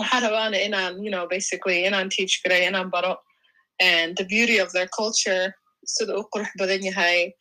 waxaan 0.00 0.22
rabaana 0.26 0.58
inaan 0.68 0.94
you 1.04 1.10
know 1.14 1.24
basically 1.34 1.78
inaan 1.88 2.08
teach 2.16 2.34
garay 2.44 2.62
inaan 2.70 2.90
baro. 2.96 3.14
And 3.80 4.12
the 4.20 4.24
beauty 4.32 4.56
of 4.64 4.68
their 4.76 4.88
culture 4.98 5.44
sida 5.92 6.12
u 6.20 6.22
qurux 6.32 6.50
badan 6.60 6.82
yahay 6.88 7.32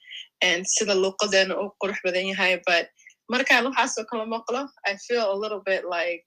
and 0.48 0.63
sida 0.74 0.94
luuqadeena 1.03 1.56
u 1.63 1.65
qurux 1.84 1.98
badan 2.06 2.25
yahay 2.32 2.53
but 2.68 2.88
markaan 3.31 3.65
waxaasoo 3.69 4.05
kala 4.09 4.25
maqlo 4.36 4.62
i 4.86 4.93
feel 5.05 5.25
a 5.31 5.38
little 5.43 5.62
bit 5.69 5.83
like 5.86 6.25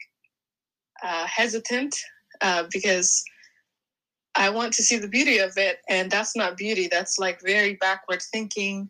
uh, 1.03 1.27
hesitant 1.27 1.95
uh, 2.41 2.65
because 2.73 3.25
I 4.35 4.49
want 4.51 4.73
to 4.75 4.83
see 4.83 4.99
the 4.99 5.09
beauty 5.09 5.39
of 5.39 5.53
it, 5.57 5.79
and 5.89 6.11
that's 6.11 6.35
not 6.35 6.57
beauty. 6.57 6.89
That's 6.91 7.19
like 7.19 7.41
very 7.43 7.75
backward 7.81 8.23
thinking. 8.33 8.89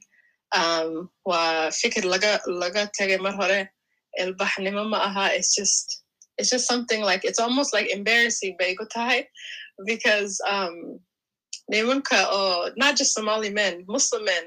Um, 0.54 1.10
wa 1.24 1.68
fikir 1.72 2.04
laga 2.04 2.40
laga 2.46 2.90
tage 2.92 3.18
mar 3.20 3.32
hore 3.32 3.68
ilbahnimo 4.20 4.88
ma 4.88 4.98
aha. 4.98 5.30
It's 5.32 5.54
just 5.54 6.02
it's 6.38 6.50
just 6.50 6.68
something 6.68 7.02
like 7.02 7.24
it's 7.24 7.40
almost 7.40 7.74
like 7.74 7.90
embarrassing 7.90 8.56
bay 8.58 8.76
ku 8.76 8.86
tahay 8.86 9.26
because 9.84 10.40
um, 10.48 11.00
nimanka 11.72 12.20
or 12.32 12.70
not 12.76 12.96
just 12.96 13.14
Somali 13.14 13.50
men, 13.50 13.84
Muslim 13.88 14.24
men, 14.24 14.44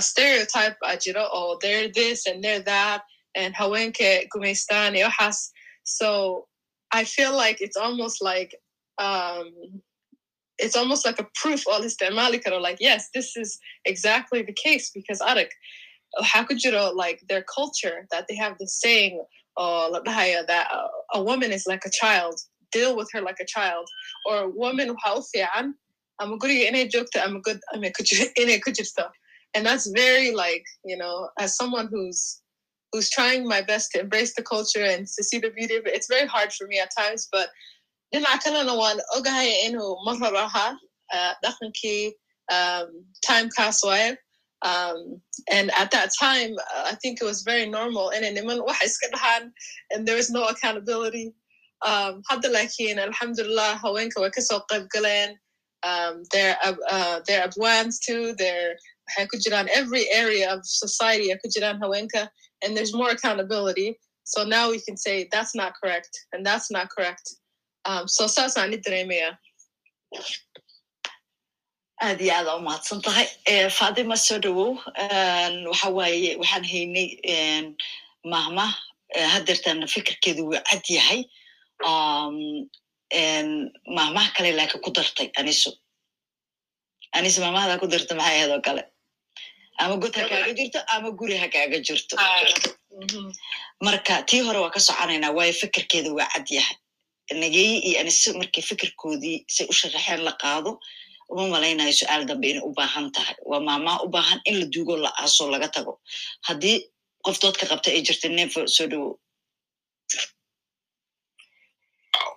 stereotype 0.00 0.76
ajiro 0.84 1.32
or 1.34 1.58
they're 1.60 1.88
this 1.88 2.26
and 2.26 2.42
they're 2.42 2.60
that 2.60 3.02
and 3.34 3.54
hawenke 3.54 4.28
gumeistan 4.34 4.96
has 5.10 5.50
so 5.84 6.46
I 6.92 7.04
feel 7.04 7.34
like 7.34 7.60
it's 7.60 7.76
almost 7.76 8.22
like 8.22 8.54
um 8.98 9.52
it's 10.58 10.76
almost 10.76 11.04
like 11.04 11.18
a 11.18 11.26
proof 11.34 11.64
all 11.66 11.82
this 11.82 11.96
Malika 12.12 12.50
like 12.54 12.76
yes 12.80 13.08
this 13.14 13.36
is 13.36 13.58
exactly 13.84 14.42
the 14.42 14.52
case 14.52 14.90
because 14.90 15.20
how 16.22 16.44
could 16.44 16.62
you 16.62 16.70
know 16.70 16.90
like 16.90 17.20
their 17.28 17.42
culture 17.42 18.06
that 18.10 18.26
they 18.28 18.36
have 18.36 18.58
this 18.58 18.78
saying 18.80 19.24
or 19.56 19.90
that 20.46 20.68
a 21.14 21.22
woman 21.22 21.52
is 21.52 21.66
like 21.66 21.84
a 21.84 21.90
child 21.90 22.38
deal 22.70 22.96
with 22.96 23.08
her 23.12 23.20
like 23.20 23.38
a 23.40 23.46
child 23.46 23.88
or 24.26 24.50
woman 24.50 24.94
I'm 26.18 26.32
a 26.32 26.38
good 26.38 26.50
in 26.50 26.74
a 26.74 26.86
joke 26.86 27.08
I'm 27.16 27.36
a 27.36 27.40
good 27.40 27.60
I'm 27.72 27.84
a 27.84 27.90
and 29.54 29.66
that's 29.66 29.86
very 29.90 30.32
like 30.32 30.64
you 30.84 30.96
know 30.96 31.28
as 31.38 31.56
someone 31.56 31.88
who's 31.90 32.42
who's 32.92 33.10
trying 33.10 33.46
my 33.48 33.62
best 33.62 33.90
to 33.92 34.00
embrace 34.00 34.34
the 34.34 34.42
culture 34.42 34.84
and 34.84 35.06
to 35.06 35.24
see 35.24 35.38
the 35.38 35.50
beauty 35.50 35.76
of 35.76 35.86
it. 35.86 35.94
It's 35.94 36.08
very 36.08 36.26
hard 36.26 36.52
for 36.52 36.66
me 36.66 36.78
at 36.78 36.90
times, 36.96 37.26
but 37.32 37.48
then 38.12 38.24
I 38.26 38.36
kind 38.38 38.56
of 38.56 38.66
know 38.66 38.76
one 38.76 39.00
okay 39.18 39.64
inu 39.66 39.96
maharaha 40.06 40.76
definitely 41.42 42.14
um 42.52 42.88
time 43.24 43.48
castle 43.56 44.16
um 44.62 45.20
and 45.50 45.70
at 45.78 45.90
that 45.90 46.10
time 46.20 46.52
uh, 46.52 46.84
I 46.86 46.94
think 47.02 47.20
it 47.20 47.24
was 47.24 47.42
very 47.42 47.66
normal. 47.68 48.10
And 48.10 48.24
and 48.24 50.06
there 50.06 50.16
was 50.16 50.30
no 50.30 50.44
accountability. 50.44 51.34
Um 51.86 52.22
hadda 52.30 52.48
laakiin 52.56 52.98
alhamdulillah 52.98 53.80
hawenka 53.82 54.20
way 54.20 54.30
ka 54.30 54.40
soo 54.40 54.60
qayb 54.70 54.86
galeen 54.94 55.34
um 55.82 56.22
they're 56.30 56.56
uh, 56.64 57.20
they're 57.26 57.48
abwans 57.48 57.98
too. 57.98 58.34
They're 58.38 58.76
waxay 59.06 59.26
ku 59.30 59.36
jiraan 59.44 59.68
every 59.80 60.04
area 60.22 60.46
of 60.54 60.60
society 60.64 61.26
ay 61.32 61.38
ku 61.42 61.48
jiraan 61.54 61.78
hawenka 61.82 62.22
and 62.62 62.76
there's 62.76 62.94
more 62.94 63.10
accountability. 63.10 63.98
So 64.24 64.44
now 64.44 64.70
we 64.70 64.78
can 64.86 64.96
say 64.96 65.28
that's 65.32 65.54
not 65.54 65.72
correct 65.80 66.12
and 66.32 66.46
that's 66.46 66.70
not 66.70 66.86
correct. 66.94 67.26
Um, 67.84 68.06
so 68.06 68.26
saasaan 68.26 68.70
dareemaya 68.86 69.30
aad 72.06 72.20
iyo 72.22 72.32
aada 72.34 72.56
u 72.58 72.60
mahadsan 72.66 73.02
tahay. 73.06 73.26
Fatima 73.78 74.16
soo 74.16 74.38
dhowow 74.44 74.70
waxa 75.70 75.88
waaye 75.98 76.30
waxaan 76.42 76.64
haynay 76.72 77.08
mahma 78.32 78.66
hadeertan 79.34 79.78
fikirkeedu 79.94 80.42
wuu 80.48 80.60
cad 80.70 80.84
yahay. 80.96 81.20
Mahmaha 83.96 84.28
kale 84.36 84.50
laakiin 84.58 84.82
ku 84.84 84.90
dartay 84.96 85.28
aniso 85.40 85.70
aniso 87.16 87.38
mahmahada 87.44 87.80
ku 87.80 87.86
darta 87.92 88.14
maxay 88.14 88.36
ahayd 88.38 88.50
oo 88.54 88.62
kale 88.66 88.82
ama 89.82 89.96
god 90.02 90.14
ha 90.18 90.24
kaaga 90.30 90.52
jirto 90.58 90.78
ama 90.94 91.08
guri 91.18 91.36
ha 91.42 91.46
kaaga 91.54 91.78
jirto. 91.86 92.14
Marka 93.86 94.14
tii 94.28 94.40
hore 94.46 94.58
waa 94.64 94.70
ka 94.74 94.80
soconaynaa 94.86 95.34
waayo 95.36 95.52
fikirkeeda 95.60 96.10
waa 96.18 96.28
cad 96.34 96.46
yahay. 96.56 96.76
Nageeye 97.42 97.76
iyo 97.88 97.96
anise 98.00 98.28
markii 98.40 98.62
fikirkoodii 98.70 99.38
say 99.54 99.66
u 99.70 99.72
sharaxeen 99.78 100.20
la 100.26 100.32
qaado 100.42 100.70
uma 101.32 101.44
malaynayo 101.54 101.92
su'aal 102.00 102.22
dambe 102.28 102.46
inay 102.50 102.62
u 102.68 102.70
baahan 102.78 103.06
tahay. 103.16 103.36
Waa 103.50 103.60
maamaha 103.68 103.98
u 104.04 104.08
baahan 104.14 104.40
in 104.48 104.54
la 104.60 104.66
duugo 104.74 104.94
la 105.04 105.10
aaso 105.22 105.42
laga 105.52 105.68
tago. 105.74 105.92
Haddii 106.46 106.76
qof 107.24 107.36
doodka 107.42 107.64
qabta 107.70 107.88
ay 107.94 108.02
jirta 108.06 108.28
neefo 108.36 108.60
soo 108.76 108.86
dhowo 108.92 109.10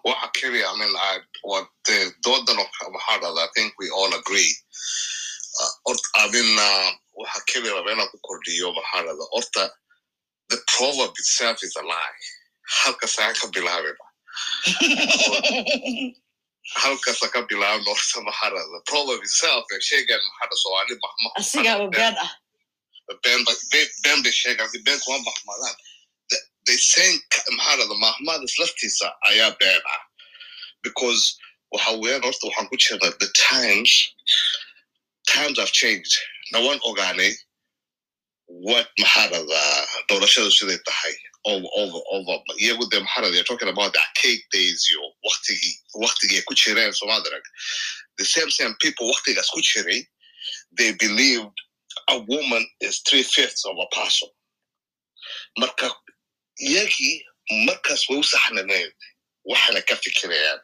waxa 0.05 0.27
keliya 0.37 0.67
I 0.71 0.77
mean, 0.79 0.93
I, 0.95 1.17
what 1.43 1.67
the 1.85 2.11
doodan 2.23 2.59
of 2.61 2.67
I 3.07 3.47
think 3.55 3.73
we 3.79 3.89
all 3.89 4.13
agree. 4.13 4.51
Ort- 5.87 6.11
I 6.15 6.29
mean, 6.31 6.49
uh, 6.59 6.91
waxa 7.19 7.41
keliya 7.49 7.73
raba 7.77 7.91
inaan 7.93 8.09
ku 8.11 8.17
kordhiyo 8.27 8.73
Mahadad, 8.75 9.17
orta, 9.31 9.71
the 10.49 10.57
proverb 10.67 11.13
itself 11.17 11.57
is 11.63 11.75
a 11.75 11.83
lie. 11.83 12.19
Halkas 12.83 13.17
aan 13.19 13.33
ka 13.35 13.47
bilaabina. 13.47 14.05
Halkas 16.81 17.23
aan 17.23 17.31
ka 17.31 17.41
bilaabina 17.49 17.87
orta. 17.87 18.19
The 18.75 18.81
proverb 18.87 19.21
itself, 19.23 19.63
ee 19.73 19.79
sheegan 19.89 20.19
Mahadad 20.31 20.57
Soomaali 20.63 20.95
mahma. 21.03 21.29
asigaaba 21.39 21.91
been 21.91 22.15
ah 22.17 22.31
bay 24.23 24.31
sheegan, 24.31 24.67
ben 24.85 24.99
kuma 24.99 25.19
mahmadaan. 25.19 25.75
The- 26.29 26.45
They 26.67 26.77
saying 26.77 27.19
Mahadad, 27.59 27.89
mahmada 28.05 28.45
laftiisa 28.59 29.07
ayaa 29.29 29.57
been 29.59 29.81
ah. 29.95 30.01
because 30.83 31.37
waxa 31.73 31.91
weeyaan 32.01 32.23
horta 32.23 32.47
waxaan 32.49 32.69
ku 32.69 32.77
jirnaa 32.77 33.13
the 33.19 33.29
times 33.49 33.91
times 35.37 35.57
have 35.59 35.71
changed. 35.81 36.13
Na 36.51 36.59
waan 36.65 36.79
ogaanay 36.89 37.31
what 38.47 38.87
maxaa 39.01 39.27
radaa 39.33 39.87
doorashada 40.09 40.51
siday 40.57 40.79
tahay 40.89 41.15
iyagu 42.63 42.85
de 42.91 42.97
maxaa 43.05 43.21
radaa 43.25 43.45
talking 43.49 43.69
about 43.73 43.91
the 43.93 43.99
arcade 44.07 44.43
days 44.55 44.79
iyo 44.91 45.01
waktigii 45.27 45.73
waktigii 46.03 46.37
ay 46.39 46.43
ku 46.47 46.53
jireen 46.61 46.93
somadarag 47.01 47.43
the 48.17 48.25
same 48.35 48.51
same 48.57 48.73
people 48.83 49.05
waktigaas 49.13 49.49
ku 49.55 49.61
jiray 49.69 50.01
they 50.77 50.91
believed 51.05 51.57
a 52.09 52.17
woman 52.31 52.63
is 52.81 52.95
three 53.07 53.23
fifths 53.23 53.63
of 53.65 53.75
a 53.85 53.87
person. 53.95 54.29
Marka 55.59 55.87
iyagii 56.67 57.15
markaas 57.67 58.01
way 58.09 58.19
u 58.19 58.23
fikirayaan 60.05 60.59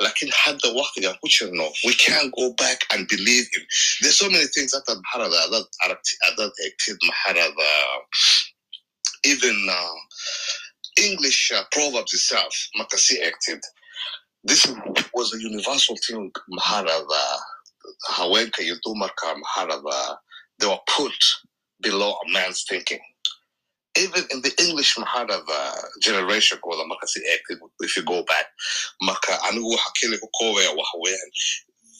laakiin 0.00 0.32
hadda 0.42 0.68
waktigan 0.80 1.16
ku 1.20 1.28
jirno 1.28 1.66
we 1.86 1.94
can't 1.94 2.30
go 2.40 2.52
back 2.54 2.80
and 2.92 3.08
believe 3.08 3.46
in 3.56 3.62
there's 4.02 4.18
so 4.18 4.30
many 4.30 4.46
things 4.54 4.72
hata 4.74 4.94
maxarada 4.94 5.38
adad 5.46 5.66
aragti 5.84 6.14
adad 6.28 6.52
egtid 6.66 6.98
maxarada 7.10 7.70
even 9.32 9.58
uh, 9.70 9.98
english 11.08 11.52
uh, 11.56 11.64
proverbs 11.72 12.12
itself 12.18 12.54
marka 12.78 12.98
si 12.98 13.14
egtid 13.28 13.62
this 14.44 14.62
was 15.14 15.34
a 15.34 15.38
universal 15.50 15.96
thing. 16.06 16.30
maxarada 16.48 17.22
haweenka 18.16 18.62
iyo 18.62 18.76
dumarka 18.84 19.26
maxarada 19.36 20.18
they 20.58 20.68
were 20.68 20.82
put 20.96 21.18
below 21.80 22.12
a 22.24 22.28
man's 22.36 22.64
thinking 22.70 23.00
even 23.96 24.24
in 24.30 24.40
the 24.42 24.52
English 24.64 24.96
Mahadava 24.96 25.60
generation 26.00 26.58
goda 26.62 26.84
marka 26.90 27.06
si 27.06 27.20
eegtid 27.20 27.58
if 27.80 27.96
you 27.96 28.02
go 28.04 28.22
back 28.24 28.46
marka 29.02 29.38
anigu 29.48 29.70
waxa 29.74 29.90
keli 29.98 30.18
ku 30.20 30.28
koobaya 30.38 30.70
waxa 30.80 30.96
weeyaan 31.04 31.30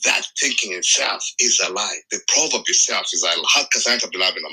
that 0.03 0.25
thinking 0.39 0.73
itself 0.73 1.23
is 1.39 1.59
a 1.59 1.71
lie. 1.71 1.99
The 2.09 2.19
proverb 2.27 2.63
itself 2.67 3.05
is 3.13 3.21
a 3.23 3.37
lie. 3.37 3.51
Halkas 3.53 3.85
aan 3.87 3.99
ka 3.99 4.07
bilaabina 4.07 4.49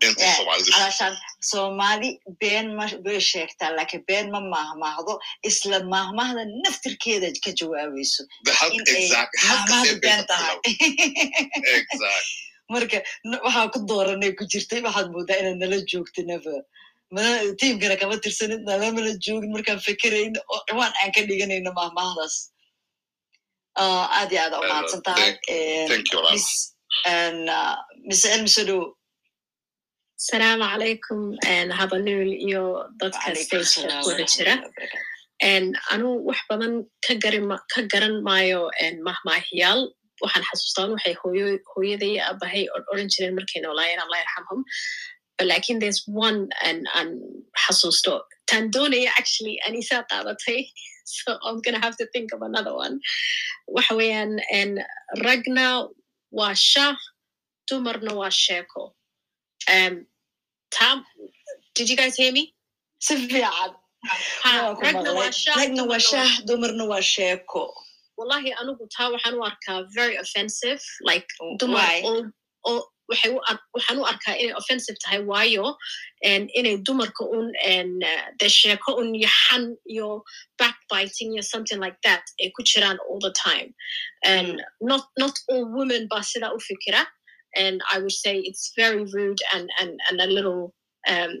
Soomaalidu 0.00 0.70
alashaan 0.76 1.16
soomaali 1.50 2.18
been 2.40 2.76
ma 2.76 2.86
bay 3.04 3.20
sheegtaa 3.20 3.70
laakiin 3.76 4.04
been 4.06 4.30
ma 4.30 4.40
maahmaahdo 4.40 5.14
isla 5.50 5.78
maahmaahda 5.94 6.42
naftirkeeda 6.64 7.28
ka 7.44 7.50
jawaabayso 7.60 8.22
the 8.44 8.52
halk 8.52 8.74
in 8.74 8.84
ay 8.88 9.04
exactly 9.04 9.40
halkas 9.48 9.70
maahmaahdu 9.70 10.00
been 10.04 10.24
tahay 10.30 10.56
marka 12.74 12.98
waxaa 13.46 13.72
ku 13.74 13.78
dooranay 13.90 14.32
ku 14.38 14.44
jirtay 14.52 14.80
waxaad 14.86 15.08
moodaa 15.14 15.40
inaad 15.42 15.58
nala 15.62 15.78
joogto 15.90 16.20
never. 16.30 16.58
Mana 17.14 17.30
tiimkana 17.60 17.96
kama 18.00 18.16
tirsanid 18.24 18.62
nalamana 18.68 19.10
joogin 19.24 19.52
markaan 19.54 19.80
fikerayn 19.86 20.34
oo 20.52 20.60
ciwaan 20.68 20.92
aan 21.00 21.10
ka 21.16 21.20
dhiganayno 21.28 21.70
maahmaahdaas. 21.78 22.34
Ah, 23.82 24.04
aad 24.18 24.30
iyo 24.32 24.40
aad 24.44 24.54
u 24.60 24.62
mahadsan 24.70 25.02
tahay 25.06 25.30
ah, 27.58 27.76
cilmi 28.20 28.50
soo 28.56 28.64
dhowo 28.68 28.86
Salaamu 30.28 30.64
calaykum 30.72 31.20
and 31.46 31.70
habanuul 31.78 32.30
iyo 32.46 32.62
dadka 33.00 33.28
stageka 33.38 34.02
kuwada 34.02 34.24
jira. 34.32 34.54
waraxmatullahi 34.54 34.66
wabarakaatu. 34.66 35.06
And 35.52 35.68
anu 35.94 36.08
wax 36.28 36.38
badan 36.50 36.74
ka 37.06 37.14
garan 37.92 38.16
maayo 38.26 38.62
and 38.84 38.96
mahmaahiyaal 39.08 39.80
waxaan 40.22 40.44
xasuustaan 40.50 40.90
waxay 40.94 41.14
hooyo 41.22 41.46
hooyaday 41.72 42.14
od 42.76 42.84
oran 42.92 43.08
jireen 43.12 43.34
markay 43.38 43.60
noolaayeen 43.64 44.02
allah 44.04 44.18
yarxamhum. 44.22 44.62
Lakin 45.52 45.78
there's 45.78 46.02
one 46.26 46.48
and 46.68 46.88
an 47.00 47.08
xasuusto. 47.62 48.14
Tan 48.50 48.70
doonaya 48.74 49.10
actually 49.18 49.56
anisaa 49.68 50.04
qaadatay. 50.10 50.60
So 51.08 51.38
i'm 51.42 51.60
gonna 51.64 51.80
have 51.80 51.96
to 51.96 52.06
think 52.12 52.34
of 52.34 52.42
another 52.42 52.74
one. 52.84 53.00
Waxa 53.74 53.94
weeyaan 54.00 54.32
and 54.52 54.74
ragna 55.26 55.88
waa 56.38 56.52
shah 56.52 56.96
dumarna 57.70 58.12
waa 58.20 58.28
sheeko. 58.28 58.82
Um, 59.74 59.94
Tom, 60.70 61.04
did 61.74 61.88
you 61.88 61.96
guys 61.96 62.14
hear 62.14 62.30
me? 62.30 62.44
si 63.06 63.14
fiican 63.28 63.72
ragna 64.84 65.86
waa 65.90 65.98
shah, 66.10 66.28
dumarna 66.48 66.84
waa 66.92 67.00
sheeko 67.00 67.62
Wallahi, 68.18 68.50
anugu 68.60 68.84
taa 68.96 69.08
waxaan 69.14 69.34
u 69.40 69.42
arkaa 69.50 69.78
very 69.98 70.16
offensive. 70.24 70.80
Like, 71.10 71.26
dumar 71.60 71.86
Why? 71.88 72.02
oo 72.08 72.22
oo 72.70 72.80
waxay 73.10 73.30
u 73.36 73.40
ar- 73.50 73.64
waxaan 73.76 73.98
u 74.02 74.04
arkaa 74.12 74.34
inay 74.42 74.54
offensive 74.60 74.96
tahay 75.04 75.20
waayo 75.30 75.66
inay 76.58 76.74
dumarka 76.86 77.24
un 77.38 77.46
and 77.74 78.02
uh, 78.12 78.24
de 78.40 78.48
sheeko 78.58 78.90
un 79.00 79.08
yaxan 79.24 79.64
iyo 79.94 80.08
backbiting 80.60 81.30
iyo 81.34 81.42
something 81.52 81.80
like 81.84 81.96
that 82.06 82.24
ay 82.42 82.48
ku 82.56 82.62
jiraan 82.70 82.98
all 83.08 83.20
the 83.26 83.32
time 83.46 83.68
and 84.32 84.60
not 84.90 85.04
not 85.22 85.34
all 85.50 85.64
women 85.78 86.02
baa 86.12 86.22
sidaa 86.32 86.52
u 86.58 86.60
fikira 86.68 87.02
and 87.64 87.76
I 87.94 87.96
would 88.02 88.16
say 88.24 88.34
it's 88.48 88.64
very 88.82 89.02
rude 89.16 89.40
and 89.54 89.66
and 89.80 89.92
and 90.08 90.16
a 90.20 90.28
little 90.36 90.60
um, 91.12 91.32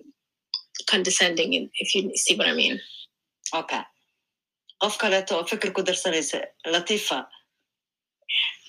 condescending 0.92 1.50
in- 1.58 1.70
if 1.84 1.88
you 1.94 2.00
see 2.24 2.34
what 2.38 2.48
I 2.48 2.54
mean. 2.62 2.76
okay 3.60 3.82
qof 4.82 4.94
kaleeto 5.02 5.32
oo 5.38 5.44
fikir 5.50 5.70
ku 5.76 5.80
darsanaysa 5.88 6.38
latifa 6.74 7.18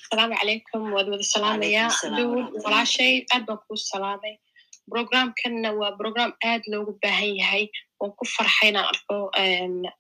asalaamu 0.04 0.36
calaykum 0.42 0.82
waad 0.96 1.08
wada 1.14 1.26
salaamayaa 1.36 1.88
waraxmatullahi 1.90 2.64
walaashay 2.66 3.14
aad 3.34 3.44
baan 3.50 3.60
kuu 3.68 3.78
salaamay 3.92 4.34
programkanna 4.92 5.70
waa 5.80 5.92
program 6.02 6.32
aad 6.52 6.64
loogu 6.74 6.92
baahan 7.04 7.34
yahay 7.42 7.64
oo 8.04 8.10
ku 8.20 8.24
farxay 8.36 8.70
inaan 8.72 8.88
arko 8.92 9.16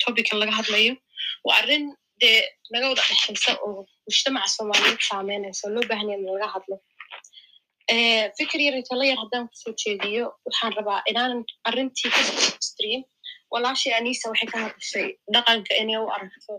topican 0.04 0.38
laga 0.41 0.54
hadlayo 0.60 0.93
waa 1.48 1.58
arrin 1.62 1.86
dee 2.22 2.38
naga 2.74 2.86
wada 2.91 3.04
dhexaysa 3.10 3.52
oo 3.65 3.80
mujtamaca 4.08 4.50
soomaaliyeed 4.56 5.02
saameynaysa 5.10 5.62
oo 5.67 5.74
loo 5.76 5.86
baahan 5.91 6.08
yahay 6.12 6.22
in 6.26 6.32
laga 6.36 6.48
hadlo 6.56 6.76
fikir 8.38 8.60
yar 8.65 8.76
tala 8.89 9.04
yar 9.12 9.19
haddaan 9.24 9.45
ku 9.52 9.56
soo 9.63 9.74
jeediyo 9.84 10.24
waxaan 10.48 10.74
rabaa 10.80 11.00
inaanan 11.12 11.41
arrintii 11.69 12.12
ka 12.15 12.22
stream 12.69 13.02
walaashay 13.53 13.93
anisa 13.99 14.25
waxay 14.31 14.49
ka 14.53 14.57
hadashay 14.65 15.07
dhaqanka 15.33 15.71
inay 15.81 15.97
u 16.05 16.07
aragto 16.15 16.53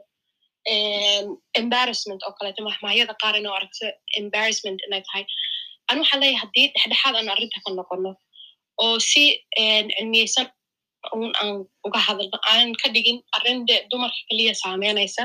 em, 0.72 1.26
embarrassment 1.62 2.20
oo 2.26 2.32
kaleeto 2.38 2.60
mahmahyada 2.68 3.14
qaar 3.22 3.34
inay 3.40 3.50
u 3.52 3.56
aragto 3.58 3.86
embarrassment 4.20 4.78
inay 4.86 5.02
tahay 5.08 5.24
anu 5.90 5.98
waxaan 6.02 6.20
leeyahay 6.22 6.40
haddii 6.44 6.66
dhexdhexaad 6.74 7.14
aan 7.18 7.28
arrinta 7.34 7.58
ka 7.64 7.70
noqono 7.78 8.10
oo 8.84 8.96
si 9.10 9.24
cilmiyeysan 9.96 10.46
un 11.16 11.30
aan 11.40 11.50
uga 11.86 12.00
hadalno 12.06 12.36
aanan 12.50 12.72
ka 12.82 12.88
dhigin 12.94 13.18
arrin 13.36 13.58
de 13.68 13.76
dumarka 13.90 14.20
keliya 14.28 14.54
saameynaysa 14.62 15.22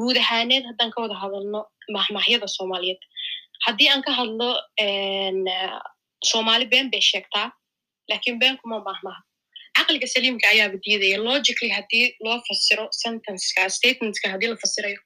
guud 0.00 0.16
ahaaneed 0.22 0.64
haddaan 0.70 0.90
ka 0.94 0.98
wada 1.04 1.16
hadalno 1.22 1.60
mahmahyada 1.96 2.46
soomaaliyeed 2.56 3.02
haddii 3.66 3.88
aan 3.92 4.02
ka 4.06 4.12
hadlo 4.18 4.48
soomaali 6.30 6.66
been 6.72 6.88
bay 6.92 7.00
sheegtaa 7.10 7.46
laakiin 8.10 8.38
been 8.42 8.56
kuma 8.62 8.78
mahmaha 8.88 9.20
caqliga 9.76 10.06
saliimka 10.14 10.46
ayaaba 10.54 10.76
diidaya 10.84 11.16
logically 11.28 11.70
haddii 11.76 12.06
loo 12.24 12.38
fasiro 12.48 12.84
sentenceka 13.02 13.62
statementka 13.78 14.26
haddii 14.32 14.50
la 14.52 14.56
fasirayo 14.64 15.00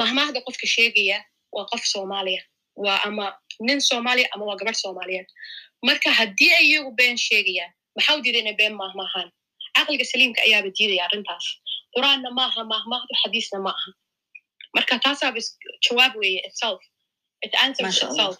mahmahda 0.00 0.38
qofka 0.46 0.66
sheegaya 0.76 1.18
waa 1.56 1.66
qof 1.72 1.82
soomaaliya 1.92 2.42
waa 2.84 2.98
ama 3.08 3.26
nin 3.66 3.80
soomaaliya 3.90 4.28
ama 4.34 4.44
waa 4.48 4.56
gabadh 4.60 4.78
soomaaliyeed 4.84 5.28
marka 5.88 6.10
haddii 6.20 6.50
ay 6.58 6.64
iyagu 6.70 6.90
been 7.00 7.16
sheegayaan 7.26 7.72
maxaa 7.96 8.16
u 8.18 8.22
diiday 8.24 8.40
inay 8.44 8.56
been 8.62 8.74
mahmahaan 8.82 9.28
caqliga 9.76 10.04
saliimka 10.12 10.40
ayaaba 10.46 10.68
diidaya 10.78 11.02
arrintaas 11.08 11.46
qur'aanna 11.94 12.30
maaha 12.38 12.60
mahmahdu 12.74 13.12
xadiisna 13.22 13.58
ma 13.66 13.72
aha 13.78 13.90
marka 14.76 14.94
taasaaba 15.04 15.40
jawaab 15.86 16.12
weeye 16.20 16.40
itself. 16.48 16.80
It 17.46 17.54
answers 17.64 17.96
itself. 18.06 18.36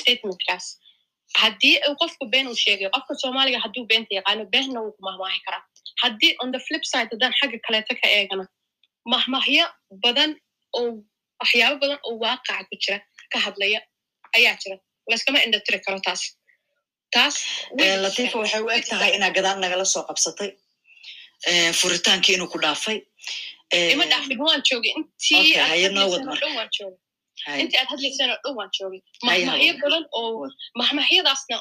Statementkaas 0.00 0.64
haddii 1.42 1.74
qofku 2.00 2.24
been 2.34 2.46
uu 2.52 2.58
sheegayo 2.64 2.90
qofka 2.96 3.14
soomaaliga 3.22 3.58
hadduu 3.64 3.84
beenta 3.90 4.12
yaqaano 4.18 4.44
beenna 4.54 4.78
wuu 4.84 4.92
ku 4.96 5.02
mahmaahi 5.08 5.40
karaa 5.46 5.62
haddii 6.02 6.32
on 6.42 6.48
the 6.54 6.60
flip 6.66 6.84
side 6.92 7.08
haddaan 7.14 7.34
xagga 7.40 7.58
kaleeto 7.66 7.92
ka 8.00 8.06
eegana 8.18 8.44
mahmahyo 9.12 9.66
badan 10.04 10.30
oo 10.78 10.88
waxyaabo 11.40 11.76
badan 11.82 11.98
oo 12.08 12.14
waaqaca 12.24 12.62
ku 12.70 12.74
jira 12.84 12.98
ka 13.32 13.38
hadlaya 13.46 13.80
ayaa 14.36 14.54
jira 14.62 14.76
layskama 15.10 15.38
indhatiri 15.46 15.78
karo 15.86 15.98
taas 16.06 16.22
taas 17.14 17.34
latiifa 18.04 18.36
waxay 18.42 18.62
u 18.66 18.70
eg 18.76 18.84
tahay 18.92 19.10
inaa 19.16 19.32
gadaal 19.38 19.58
nagala 19.64 19.84
soo 19.94 20.04
qabsatay 20.10 20.50
furitaankii 21.80 22.34
inuu 22.36 22.48
ku 22.54 22.58
dhaafay 22.64 22.98
ima 23.94 24.04
dhaafin 24.12 24.40
waan 24.46 24.62
joogay 24.70 24.92
intii 25.00 25.40
Okay, 25.40 25.60
aad 25.62 25.68
haye 25.72 25.88
noo 25.96 26.06
wad 26.12 26.24
marka. 26.30 26.46
Intii 27.62 27.78
aad 27.80 27.88
hadlayseen 27.92 28.30
oo 28.34 28.38
dhan 28.44 28.54
waan 28.58 28.70
joogay 28.78 29.00
haye. 29.52 29.72
badan 29.82 30.04
oo 30.20 30.48
mahmahyadaasna 30.80 31.56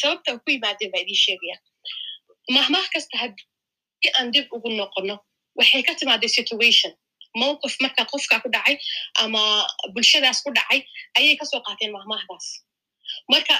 sababta 0.00 0.30
ku 0.44 0.48
yimaadeen 0.54 0.90
baa 0.92 1.02
idiin 1.04 1.20
sheegaya 1.26 1.56
mahmah 2.56 2.84
kasta 2.94 3.14
haddii 3.22 4.10
aan 4.18 4.32
dib 4.34 4.46
ugu 4.56 4.68
noqono 4.80 5.16
waxay 5.60 5.82
ka 5.88 5.92
timaaday 6.00 6.30
situation 6.38 6.92
mowqif 7.40 7.74
marka 7.84 8.02
qofka 8.12 8.36
ku 8.44 8.48
dhacay 8.54 8.76
ama 9.22 9.42
bulshadaas 9.94 10.38
ku 10.44 10.50
dhacay 10.58 10.80
ayay 11.18 11.34
ka 11.40 11.44
soo 11.50 11.60
qaateen 11.66 11.92
mahmahdaas 11.96 12.46
marka 13.32 13.54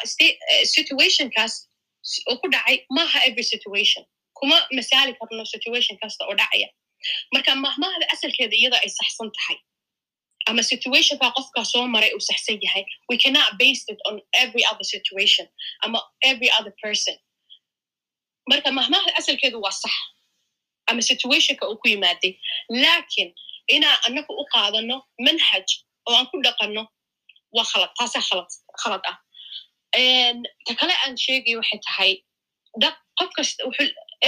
situationkaas 0.75 1.55
oo 2.31 2.37
ku 2.43 2.47
dhacay 2.55 2.77
maaha 2.97 3.19
every 3.29 3.45
situation. 3.55 4.05
kuma 4.39 4.57
masaali 4.79 5.13
karno 5.19 5.45
situation 5.55 5.97
kasta 6.03 6.23
oo 6.29 6.35
dhacaya 6.41 6.69
marka 7.35 7.51
mahmahda 7.67 8.05
asalkeeda 8.15 8.55
iyada 8.61 8.79
ay 8.85 8.91
saxsan 8.99 9.29
tahay 9.37 9.57
ama 10.49 10.63
situationka 10.71 11.27
qofka 11.37 11.61
soo 11.73 11.85
maray 11.95 12.11
uu 12.17 12.21
saxsan 12.31 12.59
yahay 12.67 12.85
we 13.09 13.17
cannot 13.23 13.49
base 13.61 13.83
it 13.93 13.99
on 14.09 14.15
every 14.43 14.63
other 14.71 14.87
situation. 14.95 15.47
Ama 15.85 15.99
every 16.31 16.51
other 16.59 16.75
person. 16.85 17.17
Marka 18.51 18.71
mahmahda 18.79 19.11
asalkeedu 19.21 19.59
waa 19.65 19.77
sax 19.83 19.95
ama 20.91 21.03
situationka 21.11 21.65
uu 21.71 21.77
ku 21.83 21.87
yimaaday 21.93 22.33
laakiin 22.83 23.31
inaan 23.75 23.99
anagu 24.09 24.33
u 24.43 24.45
qaadano 24.55 24.97
manhaj 25.27 25.67
oo 26.09 26.15
aan 26.19 26.27
ku 26.31 26.37
dhaqanno 26.47 26.83
waa 27.57 27.67
khalad 27.71 27.91
taasaa 27.99 28.23
khalad 28.29 28.49
khalad 28.83 29.03
ah 29.11 29.17
ta 30.67 30.73
kale 30.81 30.95
aan 31.05 31.15
sheegayo 31.25 31.59
waxay 31.61 31.81
tahay 31.89 32.13
da 32.83 32.89
qof 33.19 33.31
kasta 33.37 33.61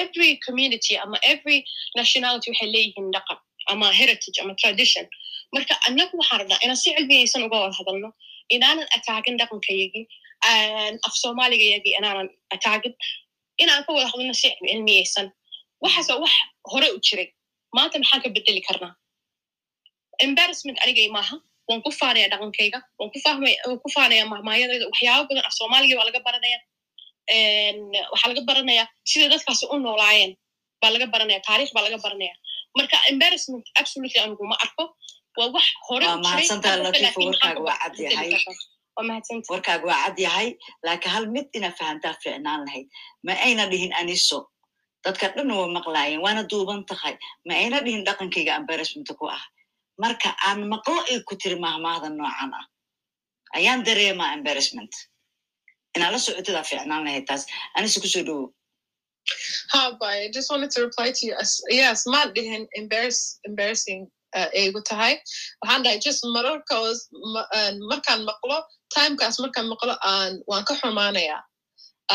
every 0.03 0.31
community 0.47 0.95
ama 1.05 1.17
every 1.33 1.59
nationality 2.01 2.47
waxay 2.53 2.69
leeyihiin 2.75 3.09
dhaqan 3.17 3.39
ama 3.73 3.87
heritage 4.01 4.39
ama 4.43 4.55
tradition 4.63 5.07
marka 5.55 5.75
anagu 5.89 6.15
waxaan 6.21 6.39
rabnaa 6.43 6.61
inaan 6.65 6.79
si 6.83 6.89
cilmiyaysan 6.97 7.43
uga 7.47 7.57
wada 7.63 7.77
hadalno 7.81 8.09
inaanan 8.55 8.87
ataagin 8.97 9.35
dhaqankayagii 9.41 10.05
af 11.07 11.15
soomaaligayagii 11.23 11.95
inaanan 12.01 12.29
ataagin 12.55 12.95
inaan 13.63 13.83
ka 13.87 13.91
wada 13.97 14.07
hadalno 14.13 14.35
si 14.43 14.49
cilmiyaysan 14.69 15.27
waxaas 15.85 16.09
wax 16.25 16.35
hore 16.73 16.89
u 16.97 16.99
jiray. 17.07 17.29
Maanta 17.77 17.97
maxaan 18.03 18.21
ka 18.25 18.29
bedeli 18.37 18.63
karnaa? 18.69 18.93
Embarrassment 20.27 20.79
anigay 20.85 21.09
maaha. 21.17 21.37
Waan 21.69 21.83
ku 21.87 21.91
faanaya 22.01 22.27
dhaqankayga 22.33 22.79
waan 22.99 23.11
ku 23.83 23.89
faanaya 23.97 24.25
mahmaayadayda 24.33 24.87
waxyaabo 24.93 25.25
badan 25.31 25.45
af 25.49 25.55
soomaaliga 25.59 25.95
waa 25.99 26.07
laga 26.09 26.21
baranaya. 26.27 26.59
Waxaa 28.13 28.29
laga 28.33 28.43
baranaya 28.51 28.85
sida 29.11 29.27
dadkaasi 29.33 29.65
u 29.75 29.77
noolaayeen 29.85 30.33
baa 30.83 30.91
laga 30.95 31.07
baranaya 31.15 31.41
taariikh 31.49 31.73
baa 31.77 31.85
laga 31.87 31.99
baranaya. 32.05 32.35
Marka 32.79 32.97
embarrassment 33.13 33.65
absolutely 33.81 34.21
anigu 34.25 34.45
ma 34.53 34.57
arko 34.65 34.85
warkaaga 37.31 37.61
ka 37.61 37.67
waa 37.69 37.79
cad 37.83 37.95
yahay. 38.05 38.31
karnaa? 38.35 38.57
waa 38.97 39.05
mahadsantahay 39.11 39.53
warkaaga 39.55 39.85
waa 39.91 40.01
cad 40.05 40.19
yahay 40.27 40.49
laakiin 40.87 41.13
hal 41.15 41.25
mid 41.35 41.47
inaa 41.59 41.75
fahantaa 41.81 42.15
fiicnaan 42.23 42.61
lahayd 42.67 42.87
ma 43.27 43.33
ayna 43.47 43.65
dhihin 43.73 43.93
aniso 44.01 44.39
dadka 45.05 45.27
dhan 45.37 45.51
waa 45.59 45.71
maqlaayeen 45.79 46.21
waana 46.27 46.43
duuban 46.51 46.81
tahay 46.91 47.15
ma 47.47 47.53
ayna 47.63 47.79
dhihin 47.87 48.03
dhaqankayga 48.09 48.53
embarrassment 48.61 49.09
ku 49.21 49.25
ah 49.37 49.43
marka 50.03 50.29
aan 50.49 50.59
maqlo 50.73 50.97
ay 51.11 51.19
ku 51.29 51.35
tiri 51.43 51.57
mahmaahda 51.67 52.09
noocan 52.19 52.53
ah 52.61 52.67
ayaan 53.59 53.81
dareemaa 53.87 54.31
embarrassment 54.39 54.93
inaa 55.97 56.11
la 56.15 56.19
socotidaa 56.27 56.65
fiicnaan 56.71 57.03
lahayd 57.07 57.25
taas 57.31 57.43
anise 57.77 57.99
ku 58.05 58.09
soo 58.15 58.25
dhowo 58.29 58.47
Hi, 59.73 59.93
bye. 60.01 60.19
I 60.27 60.29
just 60.37 60.49
wanted 60.53 60.71
to 60.75 60.81
reply 60.87 61.09
to 61.17 61.23
you. 61.27 61.35
As- 61.43 61.61
Yes, 61.81 61.99
ma 62.13 62.21
embarrass, 62.81 63.19
embarrassing 63.51 64.01
uh, 64.39 64.49
egu 64.63 64.81
tahay. 64.91 65.15
Waxaan 65.63 65.83
dhahay 65.85 65.99
just 66.07 66.23
mararkoos 66.37 66.99
ma- 67.35 67.49
uh, 67.59 67.73
markaan 67.91 68.21
maqlo 68.31 68.57
timekaas 68.95 69.37
markaan 69.45 69.67
maqlo 69.73 69.95
aan 70.13 70.33
waan 70.51 70.65
ka 70.69 70.75
xumaanaya. 70.81 71.39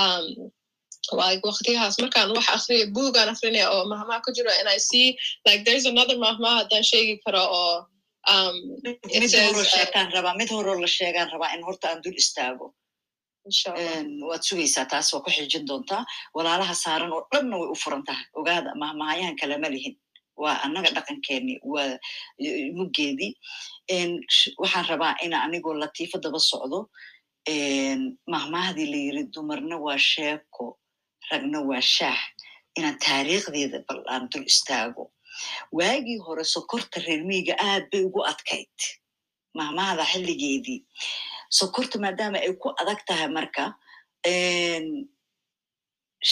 Um, 0.01 0.25
like 1.19 1.41
markaan 1.45 2.30
wax 2.36 2.47
akriya 2.58 2.86
buugaan 2.95 3.30
akrinaya 3.34 3.67
oo 3.73 3.84
mahmaha 3.91 4.21
ku 4.25 4.32
jiro 4.38 4.51
and 4.60 4.67
I 4.67 4.78
see 4.89 5.17
like 5.47 5.62
there's 5.65 5.86
another 5.86 6.17
mahmaha 6.17 6.56
haddaan 6.63 6.84
sheegi 6.91 7.15
karo 7.25 7.43
oo 7.60 7.75
um, 8.34 8.56
uh, 8.84 9.63
sheegaan 9.73 10.08
rabaa 10.15 10.34
mid 10.39 10.49
horoo 10.56 10.78
la 10.84 10.89
sheegaan 10.97 11.30
rabaa 11.34 11.54
in 11.56 11.62
horta 11.67 11.86
aan 11.89 12.01
dul 12.04 12.17
istaago. 12.23 12.67
Waad 14.30 14.41
sugaysaa 14.49 14.86
taas 14.91 15.13
waa 15.13 15.21
ku 15.25 15.30
xijin 15.38 15.65
doontaa. 15.69 16.04
Walaalaha 16.36 16.73
saaran 16.84 17.12
oo 17.13 17.23
dhanna 17.32 17.56
way 17.62 17.69
u 17.69 17.75
furan 17.84 18.04
tahay. 18.08 18.25
Ogaada 18.39 18.71
mahmahayahan 18.84 19.36
kalama 19.41 19.69
lihin 19.75 19.93
waa 20.43 20.58
annaga 20.65 20.89
dhaqankeeni 20.95 21.54
waa 21.74 21.91
sh- 24.36 24.54
waxaan 24.62 24.86
rabaa 24.91 25.13
ina 25.26 25.38
anigoo 25.45 25.74
latiifo 25.82 26.17
daba 26.24 26.39
socdo 26.50 26.80
mahmahdii 28.34 28.88
la 28.91 28.98
yiri 29.06 29.24
dumarna 29.34 29.76
waa 29.86 29.98
sheeko 30.12 30.65
ragna 31.32 31.60
waa 31.69 31.82
shaah 31.95 32.19
inaan 32.78 32.98
taariikhdeeda 33.06 33.80
bal 33.88 34.02
aan 34.13 34.24
dul 34.32 34.45
istaago. 34.52 35.04
Waagii 35.78 36.19
hore 36.26 36.43
sokorta 36.54 36.98
reer 37.06 37.21
miyiga 37.30 37.54
aad 37.67 37.84
bay 37.91 38.02
ugu 38.08 38.21
adkayd 38.32 38.78
mahmahda 39.58 40.04
xilligeedii. 40.12 40.80
Sokorta 41.60 41.95
maadaama 42.04 42.38
ay 42.45 42.54
ku 42.62 42.67
adag 42.82 43.00
tahay 43.08 43.30
marka 43.38 43.63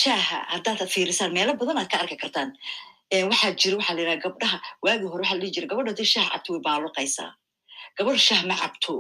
shaaha 0.01 0.37
haddaad 0.53 0.81
fiirisaan 0.93 1.31
meelo 1.37 1.53
badan 1.59 1.77
aad 1.81 1.89
ka 1.91 1.97
arki 2.03 2.17
kartaan 2.23 2.49
waxaa 3.31 3.51
jira 3.59 3.75
waxaa 3.79 3.95
la 3.97 4.01
yidhaha 4.01 4.21
gabdhaha. 4.25 4.57
Waagii 4.83 5.09
hore 5.11 5.21
waxaa 5.23 5.39
la 5.41 5.47
jira 5.55 5.67
gabadha 5.71 5.89
haddii 5.91 6.09
shaah 6.13 6.27
cabto 6.33 6.49
way 6.53 6.61
baaluqaysaa 6.67 7.31
gabadha 7.97 8.19
shaah 8.27 8.43
ma 8.49 8.55
cabto. 8.61 8.93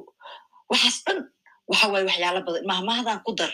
Waxaas 0.71 0.97
dhan 1.05 1.19
waxa 1.71 1.85
waaye 1.91 2.05
waxyaalo 2.09 2.39
badan. 2.47 2.63
Mahmahdan 2.71 3.19
ku 3.25 3.31
dar. 3.39 3.53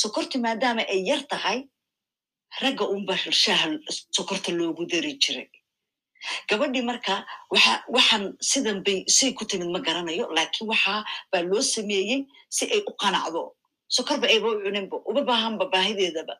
Sokorta 0.00 0.36
maadaama 0.44 0.82
ay 0.94 1.00
yar 1.08 1.22
tahay 1.32 1.58
ragga 2.62 2.84
unba 2.94 3.14
shaaha 3.42 3.66
sokorta 4.16 4.50
loogu 4.58 4.82
dari 4.92 5.12
jiray. 5.22 5.48
Gabadhii 6.48 6.84
marka 6.90 7.14
waxa 7.94 8.16
sidan 8.50 8.78
bay 8.86 8.98
say 9.16 9.32
ku 9.38 9.44
timid 9.50 9.68
ma 9.74 9.80
garanayo 9.86 10.24
laakiin 10.36 10.68
waxa 10.72 10.94
baa 11.32 11.42
loo 11.50 11.60
sameeyey 11.74 12.20
si 12.56 12.64
ay 12.74 12.80
u 12.86 12.92
qanacdo. 13.02 13.42
Sokorba 13.96 14.26
ayba 14.32 14.46
u 14.54 14.62
cuninba 14.64 14.96
uba 15.10 15.20
baahanba 15.28 15.64
baahideedaba. 15.72 16.34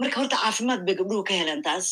Marka 0.00 0.16
horta 0.20 0.36
caafimaad 0.42 0.80
bay 0.86 0.94
gabdhuhu 0.98 1.22
ka 1.28 1.32
heleen 1.38 1.62
taas 1.66 1.86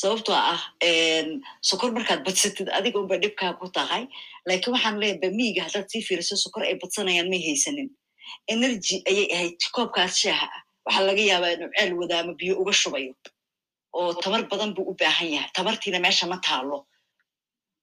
sababtoo 0.00 0.34
ah 0.34 0.60
een, 0.88 1.28
sokor 1.60 1.90
markaad 1.96 2.24
badsatid 2.26 2.68
adiga 2.78 2.98
unba 3.02 3.16
dhibkaa 3.22 3.58
ku 3.60 3.66
tahay. 3.76 4.04
Laakiin 4.48 4.72
waxaan 4.74 4.98
leeyahay 5.00 5.20
bamiiga 5.22 5.62
haddaad 5.66 5.88
sii 5.92 6.02
fiiriso 6.08 6.36
sokor 6.36 6.62
ay 6.64 6.74
badsanayaan 6.82 7.28
may 7.32 7.42
haysanin. 7.46 7.90
Energy 8.54 8.96
ayay 9.10 9.26
ahayd 9.34 9.60
koobkaas 9.74 10.14
shaaha. 10.22 10.46
Ah 10.48 10.62
waxaa 10.86 11.06
laga 11.08 11.22
yaabaa 11.30 11.52
inuu 11.56 11.70
ceel 11.76 11.92
wadaamo 12.00 12.32
biyo 12.40 12.54
uga 12.62 12.72
shubayo. 12.72 13.14
Oo 13.94 14.14
tabar 14.22 14.42
badan 14.50 14.74
buu 14.74 14.88
u 14.90 14.94
baahan 15.00 15.28
yahay. 15.34 15.50
Tabartiina 15.56 15.98
meesha 16.04 16.26
ma 16.26 16.38
taalo 16.46 16.86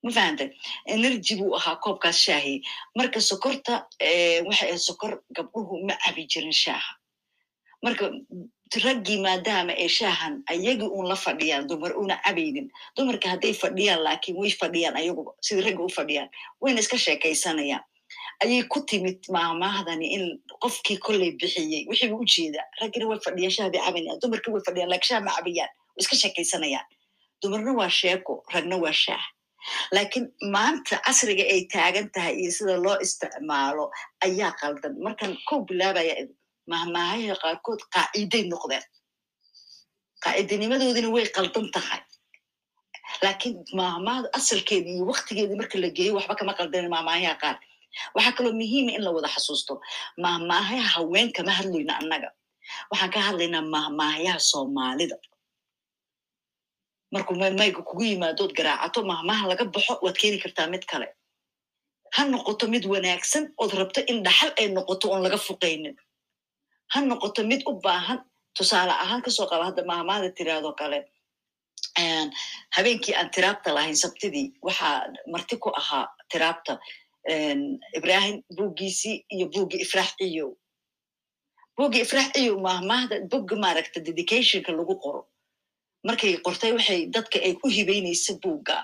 ma 0.02 0.10
fahantay 0.16 0.50
energy 0.86 1.34
buu 1.40 1.54
ahaa 1.58 1.76
koobkaas 1.84 2.18
shaahi. 2.26 2.54
Marka 2.98 3.20
sokorta 3.20 3.86
eh, 4.00 4.42
waxay 4.46 4.68
ahayd 4.68 4.82
sokor 4.88 5.12
gabdhuhu 5.36 5.74
ma 5.88 5.94
cabi 6.04 6.26
jirin 6.32 6.52
shaaha. 6.62 6.92
Marka 7.84 8.04
raggii 8.78 9.18
maadaama 9.22 9.72
ay 9.72 9.88
shaahan 9.88 10.42
ayagii 10.46 10.86
uun 10.88 11.08
la 11.08 11.16
fadhiyaan 11.16 11.66
dumar 11.68 11.92
una 11.98 12.16
cabaynin 12.24 12.70
dumarka 12.96 13.28
hadday 13.28 13.52
fadhiyaan 13.54 14.02
laakiin 14.04 14.36
way 14.38 14.50
fadhiyaan 14.50 14.96
ayaguba 14.96 15.32
sidii 15.40 15.64
ragga 15.66 15.82
u 15.82 15.88
fadhiyaan. 15.88 16.28
Wayna 16.62 16.80
iska 16.80 16.98
sheekaysanayaan. 16.98 17.82
Ayay 18.42 18.62
ku 18.72 18.80
timid 18.86 19.18
maamahdani 19.28 20.06
in 20.16 20.24
qofkii 20.62 20.98
kolley 20.98 21.30
bixiyey 21.40 21.86
wixiiba 21.90 22.14
u 22.16 22.24
jeeda 22.24 22.62
raggina 22.80 23.06
way 23.10 23.18
fadhiyaan 23.26 23.50
shaah 23.56 23.70
bay 23.72 23.80
cabayaan 23.86 24.18
dumarkii 24.22 24.52
way 24.54 24.62
fadhiyaan 24.66 24.90
laakiin 24.90 25.08
shaah 25.10 25.22
ma 25.26 25.32
cabayaan. 25.36 25.70
Way 25.94 26.00
iska 26.02 26.16
sheekaysanayaan. 26.22 26.86
Dumarna 27.42 27.72
waa 27.78 27.88
sheeko 28.00 28.44
ragna 28.54 28.76
waa 28.84 28.92
shaah. 29.04 29.24
Laakiin 29.92 30.26
maanta 30.54 30.96
casriga 31.06 31.44
ay 31.54 31.66
taagan 31.72 32.08
tahay 32.14 32.34
iyo 32.42 32.50
sida 32.56 32.76
loo 32.84 32.96
isticmaalo 33.04 33.90
ayaa 34.24 34.52
qaldan. 34.60 34.94
Markan 35.04 35.36
kow 35.48 35.58
bilaabaya 35.68 36.14
mahmaahayaha 36.72 37.36
qaarkood 37.44 37.80
qaaciiday 37.94 38.42
noqdeen 38.52 38.84
qaacidanimadoodina 40.24 41.08
way 41.16 41.26
qaldan 41.36 41.66
tahay 41.76 42.00
laakiin 43.24 43.56
mahmaahda 43.80 44.28
asalkeeda 44.38 44.88
iyo 44.94 45.04
waktigeedii 45.12 45.56
marka 45.60 45.76
la 45.84 45.88
geeyo 45.96 46.12
waxba 46.18 46.34
kama 46.40 46.52
qaldan 46.58 46.86
mahmaahayaha 46.94 47.36
qaar 47.42 47.56
waxaa 48.16 48.34
kaloo 48.36 48.54
muhiima 48.60 48.90
in 48.96 49.02
la 49.06 49.10
wada 49.16 49.28
xasuusto 49.34 49.72
mahmaahayaha 50.24 50.90
haween 50.96 51.28
kama 51.36 51.52
hadlayno 51.58 51.92
annaga 52.00 52.28
waxaan 52.90 53.10
ka 53.14 53.20
hadlaynaa 53.28 53.64
mahmaahayaha 53.76 54.38
soomaalida 54.50 55.16
markuu 57.14 57.34
mayga 57.60 57.80
kugu 57.88 58.02
yimaadood 58.10 58.52
garaacato 58.58 59.00
mahmaha 59.12 59.42
laga 59.50 59.64
baxo 59.74 59.94
waad 60.04 60.16
keeni 60.22 60.38
kartaa 60.44 60.66
mid 60.74 60.84
kale 60.90 61.06
ha 62.14 62.20
noqoto 62.32 62.64
mid 62.74 62.84
wanaagsan 62.92 63.44
ood 63.62 63.72
rabto 63.80 64.00
in 64.10 64.18
dhaxal 64.26 64.50
ay 64.60 64.66
noqoto 64.76 65.04
oon 65.12 65.20
laga 65.26 65.38
fuqaynin 65.48 65.94
ha 66.92 66.98
noqoto 67.08 67.40
mid 67.50 67.62
u 67.70 67.72
baahan 67.84 68.18
tusaale 68.56 68.92
ahaan 69.04 69.22
ka 69.24 69.30
soo 69.36 69.46
qaba 69.50 69.64
hadda 69.68 69.82
maamaada 69.90 70.28
tiraado 70.38 70.70
kale. 70.80 70.98
Habeenkii 72.76 73.14
aan 73.18 73.30
tiraabta 73.34 73.70
lahayn 73.76 73.96
sabtidii 74.04 74.46
waxaa 74.66 74.96
marti 75.32 75.56
ku 75.62 75.70
ahaa 75.80 76.06
tiraabta 76.32 76.72
ibrahim 77.98 78.36
buuggiisii 78.56 79.16
iyo 79.34 79.46
buuggii 79.54 79.80
ifraax 79.86 80.10
ciyow. 80.18 80.50
Buuggii 81.76 82.02
ifraax 82.06 82.28
ciyow 82.34 82.56
mahmaahda 82.68 83.16
bugga 83.30 83.56
maaragta 83.64 83.98
dedicationka 84.06 84.72
lagu 84.78 84.94
qoro. 85.04 85.22
Markay 86.06 86.32
qortay 86.46 86.72
waxay 86.76 87.00
dadka 87.14 87.38
ay 87.46 87.52
ku 87.60 87.66
hibeynaysa 87.76 88.32
buugga 88.42 88.76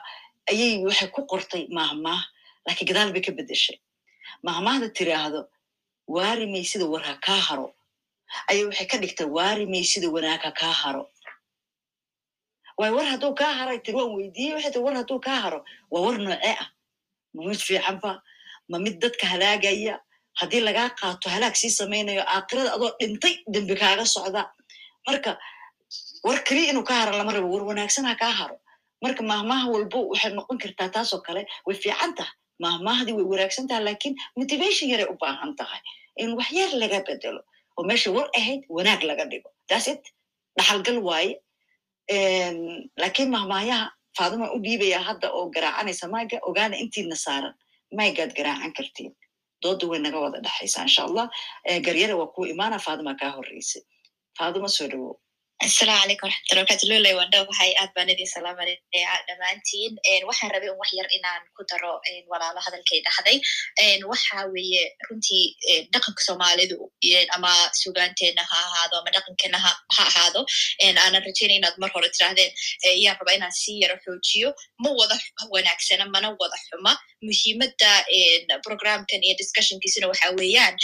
ayay 0.51 0.73
waxay 0.89 1.09
ku 1.15 1.21
qortay 1.33 1.63
mahmaah 1.79 2.23
laakiin 2.67 2.89
gadaal 2.91 3.11
bay 3.15 3.23
ka 3.27 3.33
beddeshay. 3.39 3.77
Mahmaahda 4.47 4.87
tiraahdo 4.99 5.41
waari 6.15 6.47
maysida 6.55 6.85
war 6.93 7.03
kaa 7.27 7.41
haro 7.49 7.69
ayay 8.51 8.65
waxay 8.69 8.87
ka 8.91 8.97
dhigtay 9.03 9.27
waari 9.37 9.65
maysida 9.73 10.09
wanaag 10.17 10.43
ha 10.47 10.53
kaa 10.61 10.73
haro. 10.83 11.05
Waay 12.79 12.93
war 12.97 13.07
hadduu 13.13 13.33
kaa 13.41 13.53
haray 13.59 13.79
tiri 13.85 13.97
waan 13.99 14.13
weydiiyey 14.19 14.53
waxay 14.57 14.73
tiri 14.75 14.85
war 14.87 14.95
hadduu 15.01 15.21
kaa 15.27 15.39
haro. 15.45 15.59
Waa 15.93 16.03
war 16.05 16.17
noocee 16.25 16.55
ah? 16.63 16.69
Ma 17.35 17.41
mid 17.49 17.61
fiicanba 17.67 18.11
ma 18.71 18.77
mid 18.85 18.97
dadka 19.03 19.25
halaagaya? 19.33 19.95
Haddii 20.41 20.61
lagaa 20.69 20.89
qaato 21.01 21.27
halaag 21.35 21.55
sii 21.61 21.71
samaynayo 21.79 22.23
aakhirada 22.35 22.71
adoo 22.77 22.91
dhintay 23.01 23.35
dembi 23.53 23.75
kaaga 23.83 24.05
socda. 24.15 24.43
Marka 25.07 25.33
war 26.27 26.39
keliya 26.47 26.71
inuu 26.73 26.85
ka 26.89 26.95
haro 27.01 27.13
lama 27.19 27.33
rabo 27.37 27.49
war 27.55 27.65
wanaagsan 27.71 28.05
ha 28.11 28.15
kaa 28.23 28.35
haro. 28.41 28.57
Marka 29.03 29.23
mahmaah 29.31 29.65
walbo 29.73 29.99
waxay 30.13 30.33
noqon 30.39 30.59
kartaa 30.63 30.89
taasoo 30.95 31.21
kale 31.27 31.43
way 31.67 31.77
fiican 31.83 32.13
tahay. 32.19 32.35
Mahmaahdii 32.65 33.15
way 33.19 33.25
wanaagsan 33.33 33.65
tahay 33.71 33.83
laakiin 33.89 34.15
motivation 34.39 34.87
yaray 34.93 35.09
u 35.13 35.17
baahan 35.23 35.53
tahay. 35.61 35.81
In 36.23 36.31
wax 36.39 36.49
yar 36.59 36.71
laga 36.83 37.01
bedelo 37.09 37.41
oo 37.79 37.85
meesha 37.91 38.11
war 38.17 38.27
ahayd 38.39 38.63
wanaag 38.77 39.03
laga 39.11 39.25
dhigo 39.33 39.51
that's 39.71 39.89
it 39.93 40.03
dhaxalgal 40.59 40.99
waaye 41.09 41.33
lakiin 43.03 43.31
mahmaahyaha 43.37 43.87
faaduma 44.19 44.47
u 44.55 44.59
dhiibaya 44.65 44.99
hadda 45.09 45.29
oo 45.39 45.45
garaacanaysa 45.55 46.07
mayga 46.15 46.37
ogaana 46.49 46.77
intiina 46.83 47.17
saaran 47.25 47.55
maygaad 47.99 48.31
garaacan 48.39 48.73
kartiin 48.79 49.13
dooda 49.63 49.85
way 49.91 49.99
naga 50.05 50.19
wada 50.25 50.39
dhexaysa 50.47 50.79
insha 50.87 51.03
allah 51.09 51.27
garyara 51.87 52.15
waa 52.21 52.31
kuu 52.35 52.47
imaana 52.55 52.77
faaduma 52.87 53.13
kaa 53.21 53.31
horreysay 53.37 53.83
faaduma 54.39 54.69
soo 54.77 54.89
dhawow 54.93 55.13
asalaamu 55.65 56.03
calaykum 56.03 56.29
waraxmatulla 56.29 56.61
barkatu 56.61 56.87
luley 56.91 57.15
wandho 57.19 57.41
waxay 57.49 57.73
aad 57.81 57.91
baan 57.97 58.09
idin 58.13 58.29
salaamanaya 58.35 59.15
dhammaantiin 59.29 59.93
waxaan 60.29 60.51
rabay 60.55 60.69
un 60.73 60.77
wax 60.83 60.91
yar 60.99 61.09
inaan 61.17 61.43
ku 61.57 61.63
daro 61.71 61.93
walaalo 62.31 62.61
hadalkay 62.67 63.01
dhahday. 63.07 63.37
Waxa 64.13 64.37
weeye 64.55 64.83
runtii 65.09 65.45
dhaqanka 65.93 66.23
soomaalidu 66.29 66.77
ama 67.37 67.53
sugaanteenna 67.83 68.45
ha 68.51 68.59
ahaado 68.67 68.97
ama 69.01 69.11
dhaqankeena 69.17 69.59
ha 69.65 69.73
ahaado. 70.05 70.41
Aanan 70.85 71.23
rajaynay 71.29 71.57
inaad 71.61 71.77
mar 71.83 71.91
hore 71.95 72.09
tirahdeen 72.17 72.53
yaan 73.05 73.17
raba 73.21 73.33
inaan 73.39 73.53
sii 73.63 73.81
yaro 73.83 73.97
xoojiyo. 74.05 74.49
Ma 74.83 74.91
wada 75.01 75.17
wanaagsana 75.55 76.05
mana 76.15 76.29
wada 76.41 76.57
xuma 76.69 76.93
muhiimadda 77.27 77.91
programkan 78.67 79.21
iyo 79.27 79.35
discussionkiisuna 79.41 80.07
waxa 80.13 80.29
weeyaan 80.39 80.75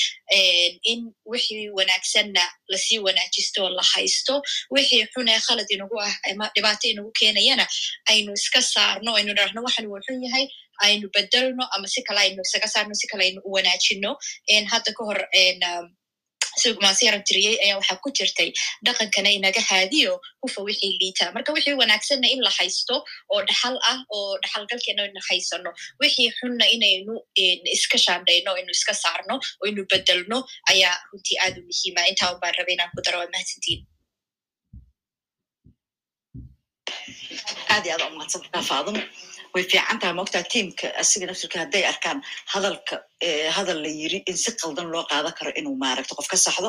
in 0.93 1.01
wixii 1.33 1.69
wanaagsanna 1.79 2.45
la 2.73 2.79
sii 2.79 2.99
wanaajisto 3.07 3.69
la 3.69 3.85
haysto 3.95 4.35
wixii 4.75 5.05
xunee 5.15 5.39
khalad 5.47 5.69
inagu 5.77 5.97
ah 6.07 6.15
ama 6.31 6.47
dhibaato 6.55 6.87
inagu 6.93 7.11
keenayana 7.21 7.67
aynu 8.13 8.33
iska 8.41 8.61
saarno 8.73 9.11
aynu 9.19 9.33
dhahno 9.39 9.61
waxan 9.67 9.87
wuu 9.91 10.01
xun 10.07 10.19
yahay 10.27 10.47
aynu 10.87 11.07
bedelno 11.15 11.65
ama 11.77 11.87
si 11.95 12.01
kale 12.07 12.21
aynu 12.27 12.41
isaga 12.49 12.69
saarno 12.75 12.95
si 13.01 13.07
kale 13.11 13.23
aynu 13.29 13.41
u 13.49 13.51
wanaajino 13.57 14.11
hadda 14.73 14.91
ka 14.99 15.03
hor 15.09 15.19
maasiyaran 16.85 17.23
tiriyey 17.29 17.57
ayaa 17.65 17.77
waxaa 17.81 18.01
ku 18.05 18.11
jirtay 18.19 18.49
dhaqankana 18.87 19.31
inaga 19.39 19.61
haadiyo 19.71 20.13
hufa 20.43 20.61
wixii 20.69 20.99
liita. 21.01 21.25
Marka 21.35 21.53
wixii 21.57 21.77
wanaagsanna 21.83 22.29
in 22.35 22.41
la 22.47 22.51
haysto 22.59 22.97
oo 23.33 23.41
dhaxal 23.49 23.77
ah 23.91 23.99
oo 24.17 24.37
dhaxalgalkeena 24.43 25.03
ina 25.11 25.23
haysano 25.29 25.71
wixii 26.03 26.29
xunna 26.39 26.67
inaynu 26.77 27.15
iska 27.77 27.99
shaandhayno 28.05 28.51
aynu 28.59 28.71
iska 28.79 28.95
saarno 29.03 29.35
oo 29.61 29.65
aynu 29.69 29.83
bedelno 29.93 30.39
ayaa 30.73 30.97
runtii 31.13 31.39
aad 31.45 31.55
u 31.61 31.63
muhiima. 31.71 32.01
Intaa 32.11 32.31
un 32.35 32.41
baan 32.43 32.55
rabay 32.59 32.75
inaan 32.77 32.91
ku 32.95 33.01
daro 33.07 33.19
mahadsantiin 33.35 33.81
aad 37.73 37.85
iyo 37.87 37.93
aad 37.97 38.03
umahadsantaa 38.15 38.63
faadimo 38.71 39.01
way 39.55 39.65
fiican 39.71 39.99
tahay 40.01 40.15
moogtaa 40.19 40.45
tiamka 40.53 40.87
asiga 41.03 41.25
naftirka 41.31 41.57
hadday 41.63 41.85
arkaan 41.93 42.19
hadalka 42.53 42.95
hadal 43.57 43.79
la 43.85 43.91
yiri 44.01 44.19
in 44.31 44.37
si 44.43 44.51
qaldan 44.63 44.87
loo 44.95 45.05
qaadan 45.11 45.35
karo 45.39 45.51
inuu 45.61 45.77
maaragto 45.85 46.13
qof 46.19 46.29
ka 46.33 46.37
saxdo 46.47 46.69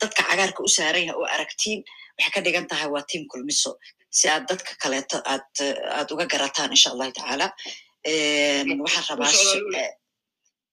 dadka 0.00 0.20
cagaarka 0.28 0.60
u 0.66 0.70
saaran 0.76 1.04
yahay 1.08 1.16
oo 1.20 1.26
aragtiin 1.34 1.80
waxay 2.18 2.32
ka 2.34 2.40
dhigan 2.46 2.66
tahay 2.70 2.88
waa 2.94 3.04
tiam 3.10 3.24
kulmiso 3.32 3.70
si 4.18 4.24
aad 4.34 4.44
dadka 4.50 4.70
kaleeto 4.82 5.16
aad 5.32 5.46
aad 5.98 6.08
uga 6.14 6.24
garataan 6.32 6.70
insha 6.76 6.88
allahu 6.94 7.12
tacaala 7.18 7.46
waxaan 8.84 9.04
rabaa 9.10 9.32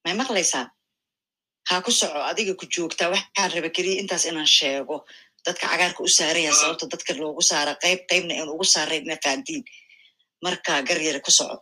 may 0.05 0.13
maqlaysaan 0.21 0.67
ha 1.69 1.75
ku 1.85 1.91
soco 1.99 2.19
adiga 2.31 2.53
ku 2.61 2.65
joogtaa 2.75 3.09
waxaan 3.15 3.49
raba 3.55 3.69
keliya 3.75 3.97
intaas 4.01 4.23
inaan 4.29 4.49
sheego 4.57 4.95
dadka 5.45 5.65
cagaarka 5.71 5.99
u 6.07 6.09
saaraya 6.17 6.51
sababta 6.59 6.85
dadka 6.93 7.11
loogu 7.19 7.41
saara 7.51 7.73
qayb 7.83 7.99
qaybna 8.11 8.33
in 8.41 8.49
ugu 8.53 8.65
saarayn 8.73 9.03
ina 9.07 9.17
fahantiin 9.23 9.63
marka 10.45 10.71
garyare 10.89 11.19
ku 11.25 11.31
soco. 11.37 11.57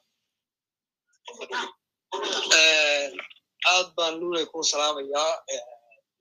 Aad 3.72 3.88
baan 3.98 4.14
luley 4.22 4.46
ku 4.52 4.60
salaamayaa 4.72 5.32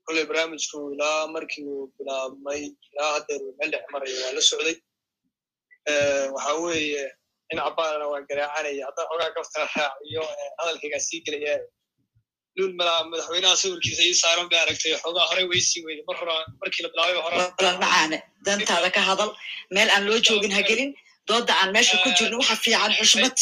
kolley 0.05 0.25
barnaamijku 0.29 0.77
ilaa 0.93 1.27
markii 1.35 1.65
uu 1.73 1.85
bilaabmay 1.97 2.61
ilaa 2.91 3.11
haddeer 3.15 3.41
uu 3.45 3.53
meel 3.59 3.71
dhex 3.73 3.85
maraya 3.93 4.15
waa 4.25 4.33
la 4.37 4.41
socday. 4.49 4.75
Waxa 6.35 6.53
weeye 6.63 7.03
in 7.51 7.57
cabaarana 7.65 8.05
waan 8.11 8.25
garaacanaya 8.29 8.83
haddaan 8.87 9.07
xogaa 9.11 9.31
kaftana 9.37 9.65
raaciyo 9.75 10.23
hadalkaygaa 10.59 11.03
sii 11.07 11.19
gelaya 11.25 11.53
malaa 12.57 13.03
madaxweynaha 13.11 13.55
sawirkiisa 13.61 14.01
ii 14.07 14.13
saaran 14.21 14.47
bay 14.49 14.59
aragtay 14.63 14.93
xogaa 15.03 15.27
horey 15.29 15.45
way 15.49 15.61
sii 15.69 15.81
weyday. 15.85 16.03
Mar 16.07 16.15
hora 16.19 16.33
markii 16.61 16.83
la 16.83 16.89
bilaabay 16.93 17.15
macaane. 17.83 18.17
Dantaada 18.45 18.89
ka 18.95 19.01
hadal. 19.09 19.29
Meel 19.73 19.89
aan 19.95 20.05
loo 20.07 20.19
joogin 20.27 20.51
ha 20.51 20.61
gelin. 20.69 20.91
Dooda 21.27 21.53
aan 21.61 21.69
meesha 21.75 21.95
ku 22.03 22.09
jirno 22.17 22.37
waxa 22.41 22.55
fiican 22.63 22.91
xushmad. 22.99 23.37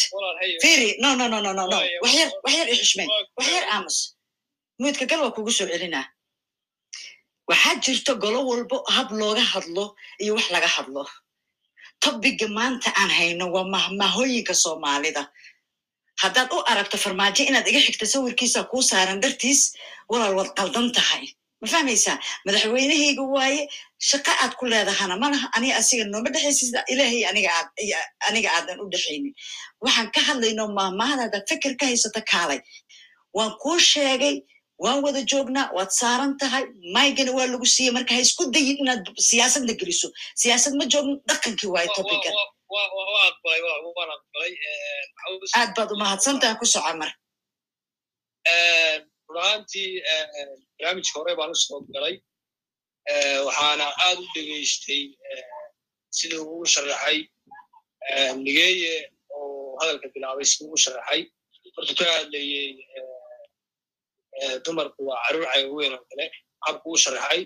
Firi 0.62 0.90
no 1.02 1.10
no 1.20 1.26
no 1.28 1.40
no 1.46 1.52
no 1.54 1.66
no. 1.72 1.78
Wax 2.04 2.14
yar 2.20 2.30
wax 2.44 2.54
yar 2.58 2.68
i 2.70 2.76
xushmeen. 2.82 3.10
Wax 3.38 3.48
yar 3.56 3.66
aamus 3.74 3.98
muydka 4.82 5.06
gal 5.10 5.20
waa 5.24 5.32
kugu 5.36 5.52
soo 5.58 5.68
celinaa. 5.72 6.06
Waxaa 7.50 7.76
jirto 7.84 8.12
golo 8.24 8.40
walbo 8.50 8.78
hab 8.96 9.10
looga 9.20 9.44
hadlo 9.54 9.84
iyo 10.24 10.32
wax 10.38 10.46
laga 10.56 10.68
hadlo. 10.76 11.04
Tobiga 12.04 12.48
maanta 12.58 12.90
aan 13.02 13.10
hayno 13.18 13.46
waa 13.56 13.68
mahmahooyinka 13.76 14.54
soomaalida 14.64 15.24
haddaad 16.24 16.50
u 16.56 16.60
aragto 16.72 16.98
farmaajo 17.04 17.42
inaad 17.50 17.68
iga 17.72 17.82
xigto 17.86 18.06
sawirkiisa 18.14 18.60
kuu 18.72 18.84
saaran 18.92 19.20
dartiis 19.24 19.62
walaal 20.12 20.34
waad 20.40 20.52
qaldan 20.60 20.88
tahay. 20.98 21.24
Ma 21.62 21.68
fahmaysaa? 21.74 22.16
Madaxweynehayga 22.46 23.24
waaye 23.36 23.62
shaqo 24.10 24.32
aad 24.44 24.54
ku 24.60 24.66
leedahana 24.72 25.16
malaha 25.24 25.48
aniga 25.58 25.76
asiga 25.82 26.04
nooma 26.14 26.30
dhexaysa 26.34 26.80
ilaahay 26.94 27.22
aniga 27.32 27.50
aad 27.60 27.70
aniga 28.30 28.50
aadan 28.58 28.78
u 28.84 28.90
dhexaynin. 28.94 29.34
Waxaan 29.84 30.10
ka 30.16 30.22
hadlayno 30.28 30.64
maahmaahdaada 30.78 31.40
fikir 31.50 31.72
ka 31.80 31.86
haysata 31.90 32.22
kaalay. 32.32 32.60
Waan 33.38 33.52
kuu 33.64 33.80
sheegay 33.92 34.36
waan 34.84 35.00
wada 35.06 35.22
joognaa 35.32 35.68
waad 35.78 35.92
saaran 36.02 36.32
tahay 36.42 36.64
maygana 36.96 37.32
waa 37.38 37.48
lagu 37.54 37.66
siiyey 37.76 37.94
marka 37.98 38.12
ha 38.16 38.22
isku 38.26 38.44
dayin 38.56 38.78
inaad 38.84 39.04
siyaasadna 39.30 39.74
geliso. 39.82 40.08
Siyaasad 40.42 40.74
ma 40.80 40.86
joogno 40.94 41.14
dhaqankii 41.30 41.70
waaye 41.76 41.90
topican 41.98 42.36
aad 45.60 45.70
baad 45.78 45.90
umahadsantaha 45.96 46.60
ku 46.60 46.66
soco 46.74 46.94
mar 47.02 47.12
runaantii 49.30 49.90
barnaamijka 50.78 51.16
hore 51.20 51.34
baan 51.40 51.52
u 51.56 51.58
soo 51.64 51.80
galay 51.96 52.16
waxaana 53.48 53.86
aad 54.06 54.18
u 54.24 54.28
dhegeystay 54.34 55.04
siduu 56.18 56.42
ugu 56.54 56.66
sharaxay 56.74 57.18
nigeeye 58.46 58.94
oo 59.38 59.78
hadalka 59.80 60.08
bilaabay 60.14 60.46
siduu 60.52 60.68
ugu 60.70 60.78
sharaxay 60.86 61.22
markuu 61.76 61.96
ka 62.00 62.06
hadlayey 62.18 62.70
dumarku 64.66 65.02
waa 65.10 65.20
carruur 65.26 65.48
cayweyn 65.54 65.94
oo 65.98 66.04
kale 66.10 66.26
habku 66.66 66.88
u 66.96 66.98
sharaxay 67.04 67.42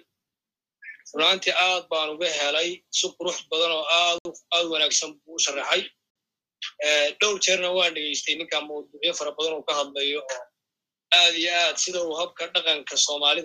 runaantii 1.17 1.53
aad 1.67 1.83
baan 1.91 2.09
uga 2.15 2.27
helay 2.39 2.69
si 2.97 3.05
qurux 3.17 3.37
badan 3.51 3.71
oo 3.77 3.85
aad 4.01 4.65
wanaagsan 4.73 5.09
buu 5.23 5.35
u 5.39 5.43
sharaxay 5.45 5.81
dhowr 7.19 7.37
jeerna 7.45 7.69
waan 7.77 7.93
dhegeystay 7.95 8.35
ninkaa 8.39 8.61
mawduucyo 8.69 9.13
fara 9.19 9.31
badan 9.37 9.53
uu 9.57 9.65
ka 9.69 9.73
hadlayo 9.79 10.19
oo 10.33 10.41
aad 11.19 11.33
iyo 11.41 11.51
aad 11.63 11.77
sida 11.83 11.99
uu 12.07 12.15
habka 12.21 12.43
dhaqanka 12.53 12.95
soomaalida 13.05 13.39